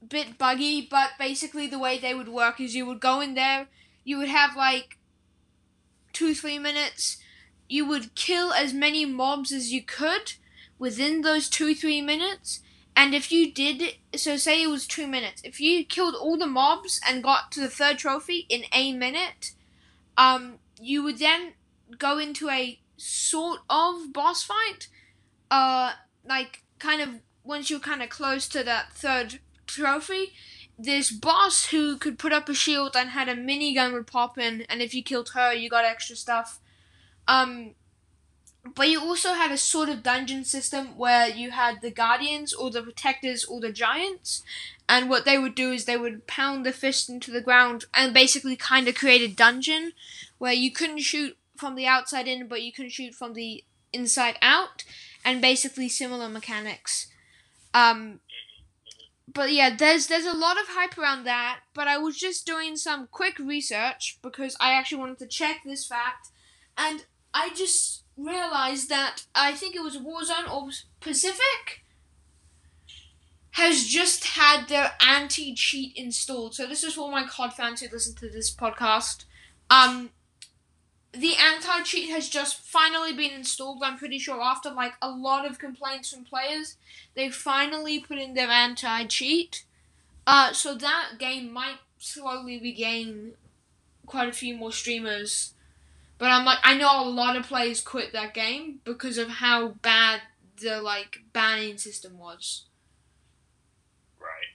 bit 0.08 0.38
buggy, 0.38 0.88
but 0.90 1.12
basically 1.20 1.68
the 1.68 1.80
way 1.80 1.98
they 1.98 2.14
would 2.14 2.30
work 2.30 2.60
is 2.60 2.76
you 2.76 2.86
would 2.86 3.00
go 3.00 3.20
in 3.20 3.34
there, 3.34 3.68
you 4.04 4.18
would 4.18 4.30
have 4.30 4.56
like 4.56 4.98
two, 6.14 6.34
three 6.34 6.60
minutes, 6.60 7.18
you 7.70 7.86
would 7.86 8.16
kill 8.16 8.52
as 8.52 8.74
many 8.74 9.06
mobs 9.06 9.52
as 9.52 9.72
you 9.72 9.84
could 9.84 10.34
within 10.78 11.22
those 11.22 11.48
two, 11.48 11.76
three 11.76 12.02
minutes. 12.02 12.62
And 12.96 13.14
if 13.14 13.32
you 13.32 13.54
did, 13.54 13.96
so 14.16 14.36
say 14.36 14.64
it 14.64 14.68
was 14.68 14.86
two 14.86 15.08
minutes, 15.08 15.42
if 15.46 15.62
you 15.62 15.86
killed 15.86 16.16
all 16.16 16.38
the 16.38 16.48
mobs 16.48 17.00
and 17.08 17.24
got 17.24 17.52
to 17.54 17.62
the 17.62 17.70
third 17.70 18.00
trophy 18.00 18.46
in 18.50 18.64
a 18.74 18.92
minute, 18.92 19.54
um, 20.18 20.56
you 20.82 21.04
would 21.04 21.20
then 21.20 21.54
go 21.98 22.18
into 22.18 22.50
a 22.50 22.80
sort 22.98 23.60
of 23.70 24.12
boss 24.12 24.44
fight. 24.44 24.90
Uh, 25.50 25.94
like 26.28 26.64
kind 26.80 27.02
of 27.02 27.10
once 27.44 27.70
you're 27.70 27.80
kind 27.80 28.04
of 28.04 28.10
close 28.10 28.48
to 28.50 28.64
that 28.64 28.94
third 28.94 29.40
trophy, 29.66 30.34
this 30.78 31.12
boss 31.12 31.68
who 31.68 31.98
could 31.98 32.20
put 32.20 32.34
up 32.34 32.50
a 32.50 32.54
shield 32.54 32.96
and 32.96 33.12
had 33.12 33.30
a 33.30 33.36
minigun 33.36 33.94
would 33.94 34.08
pop 34.08 34.38
in, 34.38 34.62
and 34.70 34.82
if 34.82 34.94
you 34.94 35.04
killed 35.04 35.30
her, 35.30 35.54
you 35.54 35.70
got 35.70 35.86
extra 35.86 36.16
stuff. 36.16 36.60
Um, 37.30 37.76
but 38.76 38.90
you 38.90 39.00
also 39.00 39.34
had 39.34 39.52
a 39.52 39.58
sort 39.58 39.88
of 39.88 40.04
dungeon 40.04 40.44
system 40.44 40.98
where 40.98 41.28
you 41.28 41.52
had 41.52 41.82
the 41.82 41.92
guardians 41.92 42.54
or 42.54 42.70
the 42.70 42.82
protectors 42.82 43.46
or 43.46 43.62
the 43.62 43.72
giants, 43.72 44.44
and 44.88 45.10
what 45.10 45.26
they 45.26 45.38
would 45.38 45.56
do 45.56 45.72
is 45.72 45.86
they 45.86 45.98
would 45.98 46.28
pound 46.28 46.66
the 46.66 46.74
fist 46.74 47.10
into 47.10 47.32
the 47.32 47.42
ground 47.42 47.86
and 47.94 48.14
basically 48.14 48.56
kind 48.56 48.88
of 48.88 48.96
create 48.96 49.22
a 49.22 49.34
dungeon 49.34 49.94
where 50.40 50.54
you 50.54 50.72
couldn't 50.72 51.00
shoot 51.00 51.38
from 51.56 51.76
the 51.76 51.86
outside 51.86 52.28
in, 52.28 52.48
but 52.48 52.64
you 52.64 52.72
can 52.72 52.90
shoot 52.90 53.14
from 53.14 53.34
the 53.34 53.64
inside 53.94 54.38
out, 54.42 54.84
and 55.24 55.42
basically 55.42 55.90
similar 55.90 56.30
mechanics. 56.30 57.08
Um, 57.74 58.20
but 59.32 59.52
yeah, 59.52 59.76
there's 59.76 60.08
there's 60.08 60.26
a 60.26 60.38
lot 60.38 60.60
of 60.60 60.68
hype 60.70 60.98
around 60.98 61.24
that. 61.26 61.60
But 61.74 61.88
I 61.88 61.98
was 61.98 62.18
just 62.18 62.46
doing 62.46 62.76
some 62.76 63.08
quick 63.12 63.38
research 63.40 64.18
because 64.22 64.58
I 64.60 64.74
actually 64.74 65.00
wanted 65.00 65.20
to 65.20 65.28
check 65.28 65.62
this 65.64 65.86
fact, 65.86 66.30
and 66.78 67.06
I 67.34 67.50
just 67.56 68.04
realized 68.18 68.90
that 68.90 69.26
I 69.34 69.54
think 69.54 69.76
it 69.76 69.84
was 69.84 69.98
Warzone 69.98 70.52
or 70.52 70.70
Pacific 71.00 71.84
has 73.52 73.86
just 73.86 74.24
had 74.26 74.68
their 74.68 74.94
anti 75.06 75.54
cheat 75.54 75.96
installed. 75.96 76.56
So 76.56 76.68
this 76.68 76.84
is 76.84 76.94
for 76.94 77.12
my 77.12 77.26
COD 77.26 77.54
fans 77.54 77.82
who 77.82 77.88
listen 77.92 78.16
to 78.16 78.30
this 78.30 78.54
podcast. 78.54 79.26
Um, 79.70 80.12
the 81.12 81.36
anti 81.36 81.82
cheat 81.84 82.10
has 82.10 82.30
just 82.30 82.60
finally 82.60 83.14
been 83.14 83.32
installed. 83.32 83.82
I'm 83.84 83.98
pretty 83.98 84.20
sure 84.20 84.42
after 84.42 84.70
like 84.70 84.94
a 85.02 85.10
lot 85.10 85.46
of 85.46 85.60
complaints 85.60 86.14
from 86.14 86.24
players, 86.26 86.78
they 87.16 87.30
finally 87.30 88.00
put 88.00 88.18
in 88.18 88.34
their 88.34 88.50
anti 88.50 89.06
cheat. 89.06 89.66
Uh, 90.28 90.54
so 90.54 90.76
that 90.76 91.14
game 91.18 91.52
might 91.52 91.80
slowly 91.98 92.60
regain 92.62 93.34
quite 94.06 94.30
a 94.30 94.34
few 94.34 94.56
more 94.56 94.72
streamers. 94.72 95.54
But 96.20 96.32
I'm 96.32 96.46
like, 96.46 96.60
I 96.64 96.76
know 96.76 97.02
a 97.02 97.10
lot 97.10 97.38
of 97.38 97.48
players 97.48 97.80
quit 97.80 98.12
that 98.12 98.34
game 98.34 98.82
because 98.84 99.18
of 99.18 99.30
how 99.30 99.70
bad 99.82 100.22
the 100.62 100.82
like 100.82 101.20
banning 101.32 101.78
system 101.78 102.20
was. 102.20 102.66
Right. 104.20 104.52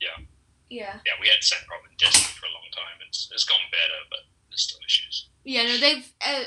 Yeah. 0.00 0.24
Yeah. 0.70 0.94
Yeah, 1.04 1.12
we 1.20 1.26
had 1.26 1.42
same 1.42 1.58
problem 1.66 1.90
in 1.90 1.96
Destiny 1.98 2.32
for 2.38 2.46
a 2.46 2.54
long 2.54 2.70
time. 2.72 3.06
It's 3.08 3.28
it's 3.32 3.44
gone 3.44 3.58
better, 3.72 4.00
but 4.08 4.20
there's 4.48 4.62
still 4.62 4.78
issues. 4.86 5.28
Yeah, 5.44 5.64
no, 5.64 5.78
they've 5.78 6.12
uh, 6.24 6.44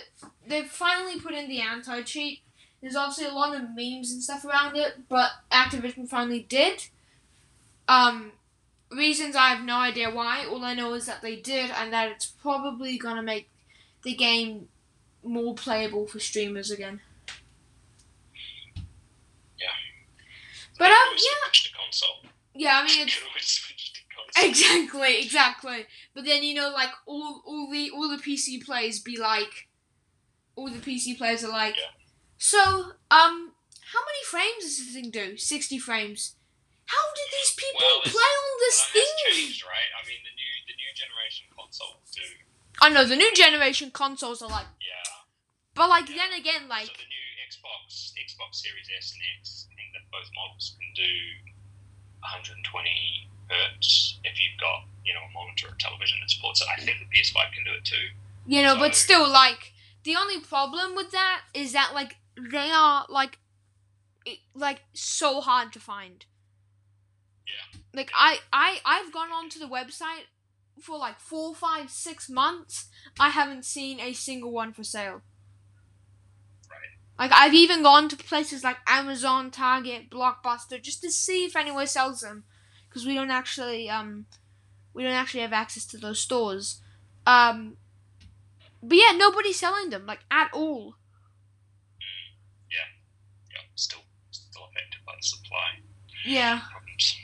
they've 0.47 0.67
finally 0.71 1.19
put 1.19 1.33
in 1.33 1.49
the 1.49 1.59
anti 1.59 2.01
cheat. 2.03 2.39
There's 2.81 2.95
obviously 2.95 3.25
a 3.25 3.33
lot 3.33 3.55
of 3.55 3.75
memes 3.75 4.11
and 4.11 4.23
stuff 4.23 4.45
around 4.45 4.77
it, 4.77 5.09
but 5.09 5.31
Activision 5.51 6.07
finally 6.07 6.45
did. 6.47 6.87
Um, 7.87 8.31
reasons 8.89 9.35
I 9.35 9.49
have 9.49 9.65
no 9.65 9.75
idea 9.75 10.09
why. 10.09 10.45
All 10.45 10.63
I 10.63 10.75
know 10.75 10.93
is 10.93 11.07
that 11.07 11.21
they 11.21 11.35
did, 11.35 11.71
and 11.71 11.91
that 11.91 12.09
it's 12.11 12.25
probably 12.25 12.97
gonna 12.97 13.23
make 13.23 13.49
the 14.05 14.13
game 14.15 14.69
more 15.23 15.53
playable 15.55 16.07
for 16.07 16.19
streamers 16.19 16.71
again. 16.71 17.01
Yeah. 19.59 19.67
But 20.77 20.91
um, 20.91 21.13
yeah, 21.15 21.43
switch 21.45 21.71
to 21.71 21.77
console. 21.77 22.31
yeah. 22.53 22.81
I 22.81 22.87
mean, 22.87 23.01
it's, 23.07 23.17
could 23.19 23.27
always 23.27 23.45
switch 23.47 23.93
to 23.93 24.01
console. 24.15 24.49
exactly, 24.49 25.21
exactly. 25.21 25.85
But 26.13 26.25
then 26.25 26.43
you 26.43 26.53
know, 26.53 26.69
like 26.71 26.89
all 27.05 27.41
all 27.45 27.69
the 27.71 27.89
all 27.91 28.09
the 28.09 28.17
PC 28.21 28.63
players 28.65 28.99
be 28.99 29.17
like, 29.17 29.67
all 30.55 30.69
the 30.69 30.79
PC 30.79 31.17
players 31.17 31.43
are 31.43 31.51
like, 31.51 31.75
Yeah. 31.75 31.91
so 32.37 32.59
um, 33.11 33.51
how 33.91 34.01
many 34.05 34.23
frames 34.29 34.63
does 34.63 34.77
this 34.77 34.93
thing 34.93 35.09
do? 35.11 35.37
Sixty 35.37 35.77
frames. 35.79 36.35
How 36.85 37.01
did 37.17 37.29
these 37.33 37.55
people 37.57 37.81
Well, 37.81 38.01
play 38.13 38.29
on 38.45 38.53
this 38.61 38.77
Well, 38.77 38.93
thing? 38.93 39.11
changed, 39.41 39.65
right? 39.65 39.89
I 39.97 40.05
mean, 40.05 40.21
the 40.21 40.35
new 40.37 40.53
the 40.69 40.75
new 40.77 40.91
generation 40.93 41.47
consoles 41.49 42.13
do. 42.13 42.21
I 42.81 42.89
know 42.89 43.05
the 43.05 43.15
new 43.15 43.33
generation 43.33 43.91
consoles 43.91 44.41
are 44.41 44.49
like, 44.49 44.67
Yeah. 44.81 45.11
but 45.73 45.89
like 45.89 46.07
then 46.07 46.33
again, 46.37 46.67
like 46.67 46.87
so 46.87 46.93
the 46.93 47.07
new 47.09 47.25
Xbox, 47.47 48.13
Xbox 48.19 48.55
Series 48.55 48.89
S 48.97 49.13
and 49.13 49.21
X, 49.39 49.67
I 49.71 49.75
think 49.75 49.93
that 49.93 50.03
both 50.11 50.29
models 50.35 50.75
can 50.79 50.93
do 50.93 51.51
120 52.21 53.29
hertz 53.49 54.19
if 54.23 54.33
you've 54.41 54.59
got 54.59 54.85
you 55.05 55.13
know 55.13 55.21
a 55.21 55.31
monitor 55.33 55.67
or 55.69 55.75
television 55.79 56.17
that 56.21 56.29
supports 56.29 56.61
it. 56.61 56.67
I 56.71 56.81
think 56.81 56.97
the 56.99 57.05
PS5 57.17 57.53
can 57.53 57.63
do 57.63 57.71
it 57.77 57.85
too. 57.85 58.07
You 58.47 58.61
know, 58.63 58.75
but 58.77 58.95
still, 58.95 59.29
like 59.29 59.73
the 60.03 60.15
only 60.15 60.39
problem 60.39 60.95
with 60.95 61.11
that 61.11 61.41
is 61.53 61.73
that 61.73 61.91
like 61.93 62.17
they 62.37 62.69
are 62.71 63.05
like, 63.09 63.39
it, 64.25 64.39
like 64.53 64.81
so 64.93 65.41
hard 65.41 65.71
to 65.73 65.79
find. 65.79 66.25
Yeah. 67.47 67.79
Like 67.93 68.11
I, 68.13 68.39
I, 68.51 68.79
I've 68.85 69.11
gone 69.13 69.31
onto 69.31 69.59
the 69.59 69.67
website 69.67 70.25
for 70.81 70.97
like 70.97 71.19
four, 71.19 71.55
five, 71.55 71.89
six 71.89 72.29
months. 72.29 72.87
I 73.19 73.29
haven't 73.29 73.65
seen 73.65 73.99
a 73.99 74.13
single 74.13 74.51
one 74.51 74.73
for 74.73 74.83
sale. 74.83 75.21
Like 77.17 77.31
I've 77.33 77.53
even 77.53 77.81
gone 77.81 78.09
to 78.09 78.17
places 78.17 78.63
like 78.63 78.77
Amazon, 78.87 79.49
Target, 79.49 80.09
Blockbuster 80.09 80.81
just 80.81 81.01
to 81.01 81.09
see 81.11 81.45
if 81.45 81.55
anywhere 81.55 81.85
sells 81.85 82.19
them, 82.19 82.43
because 82.89 83.05
we 83.05 83.13
don't 83.15 83.31
actually 83.31 83.89
um, 83.89 84.25
we 84.93 85.03
don't 85.03 85.13
actually 85.13 85.41
have 85.41 85.53
access 85.53 85.85
to 85.85 85.97
those 85.97 86.19
stores. 86.19 86.81
Um, 87.25 87.77
but 88.83 88.97
yeah, 88.97 89.13
nobody's 89.15 89.57
selling 89.59 89.91
them 89.91 90.05
like 90.05 90.19
at 90.29 90.49
all. 90.53 90.95
Yeah. 92.69 93.61
Still 93.75 94.01
still 94.31 94.63
affected 94.65 94.99
by 95.05 95.13
the 95.17 95.23
supply 95.25 95.79
Yeah, 96.25 96.61
problems. 96.69 97.17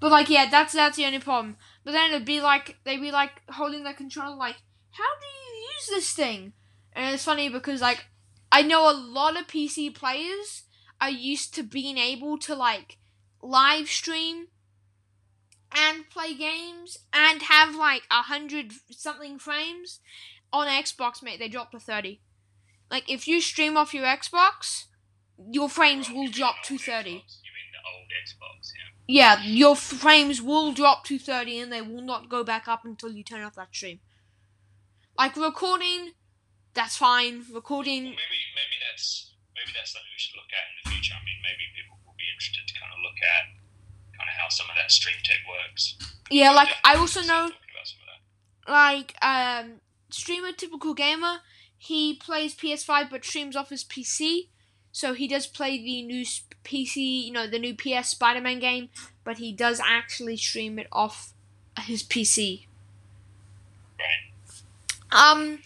but 0.00 0.10
like 0.10 0.30
yeah, 0.30 0.48
that's 0.50 0.72
that's 0.72 0.96
the 0.96 1.04
only 1.04 1.18
problem. 1.18 1.56
But 1.84 1.92
then 1.92 2.10
it'd 2.10 2.26
be 2.26 2.40
like 2.40 2.76
they'd 2.84 3.00
be 3.00 3.10
like 3.10 3.42
holding 3.48 3.84
the 3.84 3.94
controller 3.94 4.36
like, 4.36 4.56
how 4.92 5.04
do 5.20 5.26
you 5.26 5.62
use 5.74 5.86
this 5.88 6.12
thing? 6.12 6.52
And 6.92 7.14
it's 7.14 7.24
funny 7.24 7.48
because 7.48 7.80
like 7.80 8.06
I 8.52 8.62
know 8.62 8.90
a 8.90 8.92
lot 8.92 9.38
of 9.38 9.46
PC 9.46 9.94
players 9.94 10.64
are 11.00 11.10
used 11.10 11.54
to 11.54 11.62
being 11.62 11.98
able 11.98 12.38
to 12.38 12.54
like 12.54 12.98
live 13.42 13.88
stream 13.88 14.48
and 15.72 16.10
play 16.10 16.34
games 16.34 16.98
and 17.12 17.42
have 17.42 17.74
like 17.74 18.02
a 18.10 18.22
hundred 18.22 18.72
something 18.90 19.38
frames 19.38 20.00
on 20.52 20.66
Xbox, 20.66 21.22
mate. 21.22 21.38
They 21.38 21.48
drop 21.48 21.70
to 21.72 21.78
thirty. 21.78 22.20
Like 22.90 23.08
if 23.08 23.28
you 23.28 23.40
stream 23.40 23.76
off 23.76 23.94
your 23.94 24.04
Xbox, 24.04 24.86
your 25.50 25.68
frames 25.68 26.10
will 26.10 26.28
drop 26.28 26.56
to 26.64 26.76
thirty. 26.76 27.10
You 27.10 27.52
mean 27.54 27.70
the 27.72 27.82
old 27.88 28.08
Xbox? 28.26 28.72
Yeah. 28.74 28.90
Yeah, 29.10 29.42
your 29.42 29.74
frames 29.74 30.40
will 30.40 30.72
drop 30.72 31.04
to 31.06 31.18
30 31.18 31.58
and 31.58 31.72
they 31.72 31.82
will 31.82 32.00
not 32.00 32.28
go 32.28 32.44
back 32.44 32.68
up 32.68 32.84
until 32.84 33.10
you 33.10 33.24
turn 33.24 33.42
off 33.42 33.56
that 33.56 33.74
stream. 33.74 33.98
Like 35.18 35.36
recording, 35.36 36.12
that's 36.74 36.96
fine. 36.96 37.44
Recording, 37.52 38.04
Well, 38.04 38.12
maybe 38.12 38.40
maybe 38.54 38.76
that's 38.86 39.32
maybe 39.56 39.72
that's 39.74 39.92
something 39.92 40.06
we 40.14 40.18
should 40.20 40.36
look 40.36 40.52
at 40.54 40.62
in 40.70 40.74
the 40.78 40.90
future. 40.94 41.14
I 41.18 41.24
mean, 41.24 41.42
maybe 41.42 41.64
people 41.74 41.98
will 42.06 42.14
be 42.16 42.30
interested 42.32 42.62
to 42.68 42.74
kind 42.78 42.92
of 42.94 43.00
look 43.02 43.18
at 43.18 43.44
kind 44.16 44.28
of 44.30 44.34
how 44.38 44.48
some 44.48 44.70
of 44.70 44.76
that 44.76 44.92
stream 44.92 45.16
tech 45.24 45.42
works. 45.42 45.98
yeah, 46.30 46.52
like 46.52 46.70
I 46.84 46.94
also 46.94 47.20
know, 47.22 47.50
talking 47.50 47.74
about 47.74 47.86
some 47.90 47.98
of 48.06 48.08
that. 48.14 48.70
like, 48.70 49.10
um, 49.26 49.80
streamer 50.10 50.52
Typical 50.52 50.94
Gamer, 50.94 51.38
he 51.76 52.14
plays 52.14 52.54
PS5 52.54 53.10
but 53.10 53.24
streams 53.24 53.56
off 53.56 53.70
his 53.70 53.82
PC. 53.82 54.49
So 54.92 55.14
he 55.14 55.28
does 55.28 55.46
play 55.46 55.78
the 55.78 56.02
new 56.02 56.24
PC, 56.64 57.24
you 57.26 57.32
know, 57.32 57.46
the 57.46 57.58
new 57.58 57.74
PS 57.74 58.08
Spider 58.08 58.40
Man 58.40 58.58
game, 58.58 58.88
but 59.24 59.38
he 59.38 59.52
does 59.52 59.80
actually 59.84 60.36
stream 60.36 60.78
it 60.78 60.88
off 60.92 61.32
his 61.78 62.02
PC. 62.02 62.66
Um, 65.12 65.60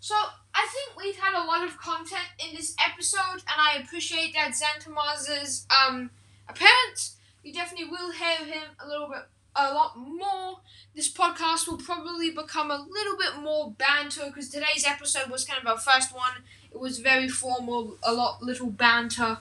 so 0.00 0.14
I 0.54 0.66
think 0.72 0.96
we've 0.96 1.16
had 1.16 1.34
a 1.34 1.46
lot 1.46 1.66
of 1.66 1.78
content 1.78 2.26
in 2.38 2.54
this 2.56 2.74
episode, 2.84 3.18
and 3.18 3.56
I 3.58 3.80
appreciate 3.82 4.34
that 4.34 4.52
Xantamaz's 4.52 5.66
um 5.70 6.10
appearance. 6.48 7.16
We 7.44 7.52
definitely 7.52 7.90
will 7.90 8.12
hear 8.12 8.44
him 8.44 8.64
a 8.78 8.86
little 8.86 9.08
bit, 9.08 9.22
a 9.56 9.72
lot 9.72 9.96
more. 9.96 10.60
This 10.94 11.12
podcast 11.12 11.68
will 11.68 11.78
probably 11.78 12.30
become 12.30 12.70
a 12.70 12.86
little 12.90 13.16
bit 13.16 13.42
more 13.42 13.72
banter 13.72 14.26
because 14.26 14.48
today's 14.48 14.84
episode 14.86 15.30
was 15.30 15.44
kind 15.44 15.60
of 15.60 15.66
our 15.66 15.78
first 15.78 16.14
one. 16.14 16.42
It 16.72 16.78
was 16.78 16.98
very 16.98 17.28
formal, 17.28 17.96
a 18.02 18.12
lot 18.12 18.42
little 18.42 18.70
banter, 18.70 19.38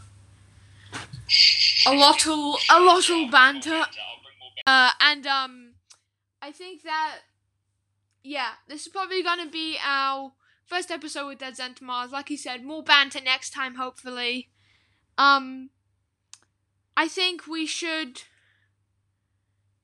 a 1.86 1.96
lot 1.96 2.26
of 2.26 2.56
a 2.70 2.80
lot 2.80 3.10
of 3.10 3.32
banter. 3.32 3.86
Uh, 4.66 4.92
and 5.00 5.26
um, 5.28 5.74
I 6.42 6.52
think 6.52 6.84
that 6.84 7.20
yeah, 8.24 8.52
this 8.68 8.82
is 8.82 8.88
probably 8.90 9.24
gonna 9.24 9.50
be 9.50 9.78
our 9.84 10.34
first 10.66 10.92
episode 10.92 11.28
with 11.28 11.40
Dead 11.40 11.56
Zen 11.56 11.76
Mars. 11.82 12.12
Like 12.12 12.30
he 12.30 12.38
said, 12.38 12.64
more 12.64 12.84
banter 12.84 13.22
next 13.22 13.52
time, 13.52 13.76
hopefully. 13.76 14.50
Um, 15.18 15.70
I 16.96 17.08
think 17.08 17.48
we 17.48 17.66
should 17.66 18.24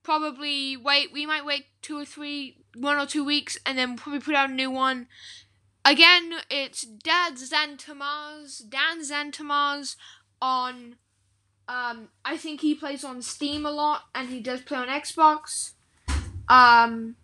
probably 0.04 0.78
wait. 0.78 1.12
We 1.12 1.26
might 1.26 1.46
wait 1.46 1.66
two 1.82 1.98
or 1.98 2.06
three, 2.06 2.58
one 2.76 2.98
or 2.98 3.06
two 3.06 3.24
weeks, 3.24 3.58
and 3.66 3.78
then 3.78 3.98
probably 3.98 4.20
put 4.20 4.36
out 4.36 4.50
a 4.50 4.54
new 4.54 4.70
one. 4.70 5.08
Again, 5.86 6.34
it's 6.50 6.82
Dad 6.82 7.38
Zen 7.38 7.78
to 7.78 7.93
Mars, 7.93 8.58
Dan 8.58 9.04
Zen 9.04 9.32
on. 10.41 10.95
Um, 11.67 12.10
I 12.24 12.38
think 12.38 12.62
he 12.62 12.74
plays 12.74 13.04
on 13.04 13.21
Steam 13.21 13.65
a 13.67 13.71
lot, 13.71 14.06
and 14.15 14.30
he 14.30 14.39
does 14.39 14.62
play 14.62 14.80
on 14.80 14.88
Xbox. 14.88 15.74
Um, 16.50 17.15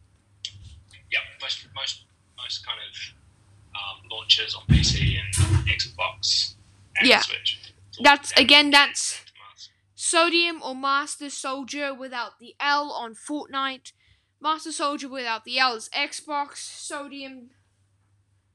Yeah, 1.12 1.20
most 1.42 1.68
most 1.76 2.06
most 2.38 2.66
kind 2.66 2.80
of 2.88 3.76
um, 3.76 4.10
launchers 4.12 4.54
on 4.56 4.64
PC 4.68 5.18
and 5.20 5.34
Xbox 5.68 6.54
and 6.98 7.08
Yeah. 7.08 7.22
Switch. 7.22 7.74
That's- 8.00 8.32
And- 8.32 8.40
again, 8.42 8.70
that's- 8.72 9.26
Sodium 9.96 10.62
or 10.64 10.76
Master 10.76 11.30
Soldier 11.30 11.94
without 11.94 12.40
the 12.40 12.56
L 12.60 12.92
on 12.92 13.14
Fortnite. 13.16 13.92
Master 14.40 14.72
Soldier 14.72 15.08
without 15.08 15.46
the 15.46 15.60
L 15.60 15.76
is 15.76 15.90
Xbox. 15.90 16.58
Sodium. 16.58 17.52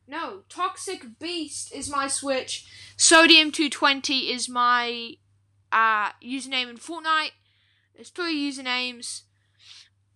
No, 0.08 0.42
Toxic 0.48 1.18
Beast 1.18 1.72
is 1.74 1.90
my 1.90 2.06
Switch. 2.06 2.66
Sodium 2.96 3.50
220 3.50 4.30
is 4.30 4.48
my 4.48 5.14
uh, 5.72 6.10
username 6.24 6.70
in 6.70 6.76
Fortnite. 6.76 7.32
There's 7.94 8.10
three 8.10 8.50
usernames. 8.50 9.22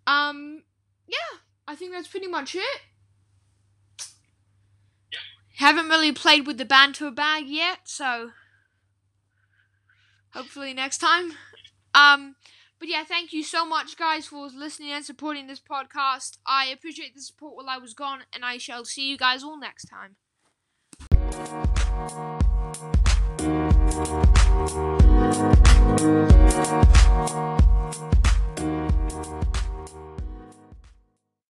Um, 0.07 0.63
yeah, 1.09 1.39
I 1.67 1.75
think 1.75 1.93
that's 1.93 2.09
pretty 2.09 2.29
much 2.29 2.55
it. 2.55 2.81
Yeah. 5.13 5.19
Haven't 5.57 5.89
really 5.89 6.13
played 6.13 6.47
with 6.47 6.59
the 6.59 6.65
banter 6.65 7.11
bag 7.11 7.47
yet, 7.49 7.81
so 7.85 8.31
hopefully 10.33 10.73
next 10.73 10.99
time. 10.99 11.33
Um, 11.95 12.37
but 12.81 12.89
yeah, 12.89 13.05
thank 13.05 13.33
you 13.33 13.45
so 13.45 13.67
much, 13.67 13.97
guys, 13.97 14.27
for 14.27 14.49
listening 14.49 14.91
and 14.91 15.05
supporting 15.05 15.47
this 15.47 15.61
podcast. 15.61 16.39
I 16.47 16.67
appreciate 16.67 17.15
the 17.15 17.21
support 17.21 17.55
while 17.55 17.69
I 17.69 17.77
was 17.77 17.93
gone, 17.93 18.23
and 18.35 18.43
I 18.45 18.57
shall 18.57 18.87
see 18.87 19.09
you 19.09 19.19
guys 19.19 19.45
all 19.45 19.61
next 19.61 19.85
time. 19.85 20.17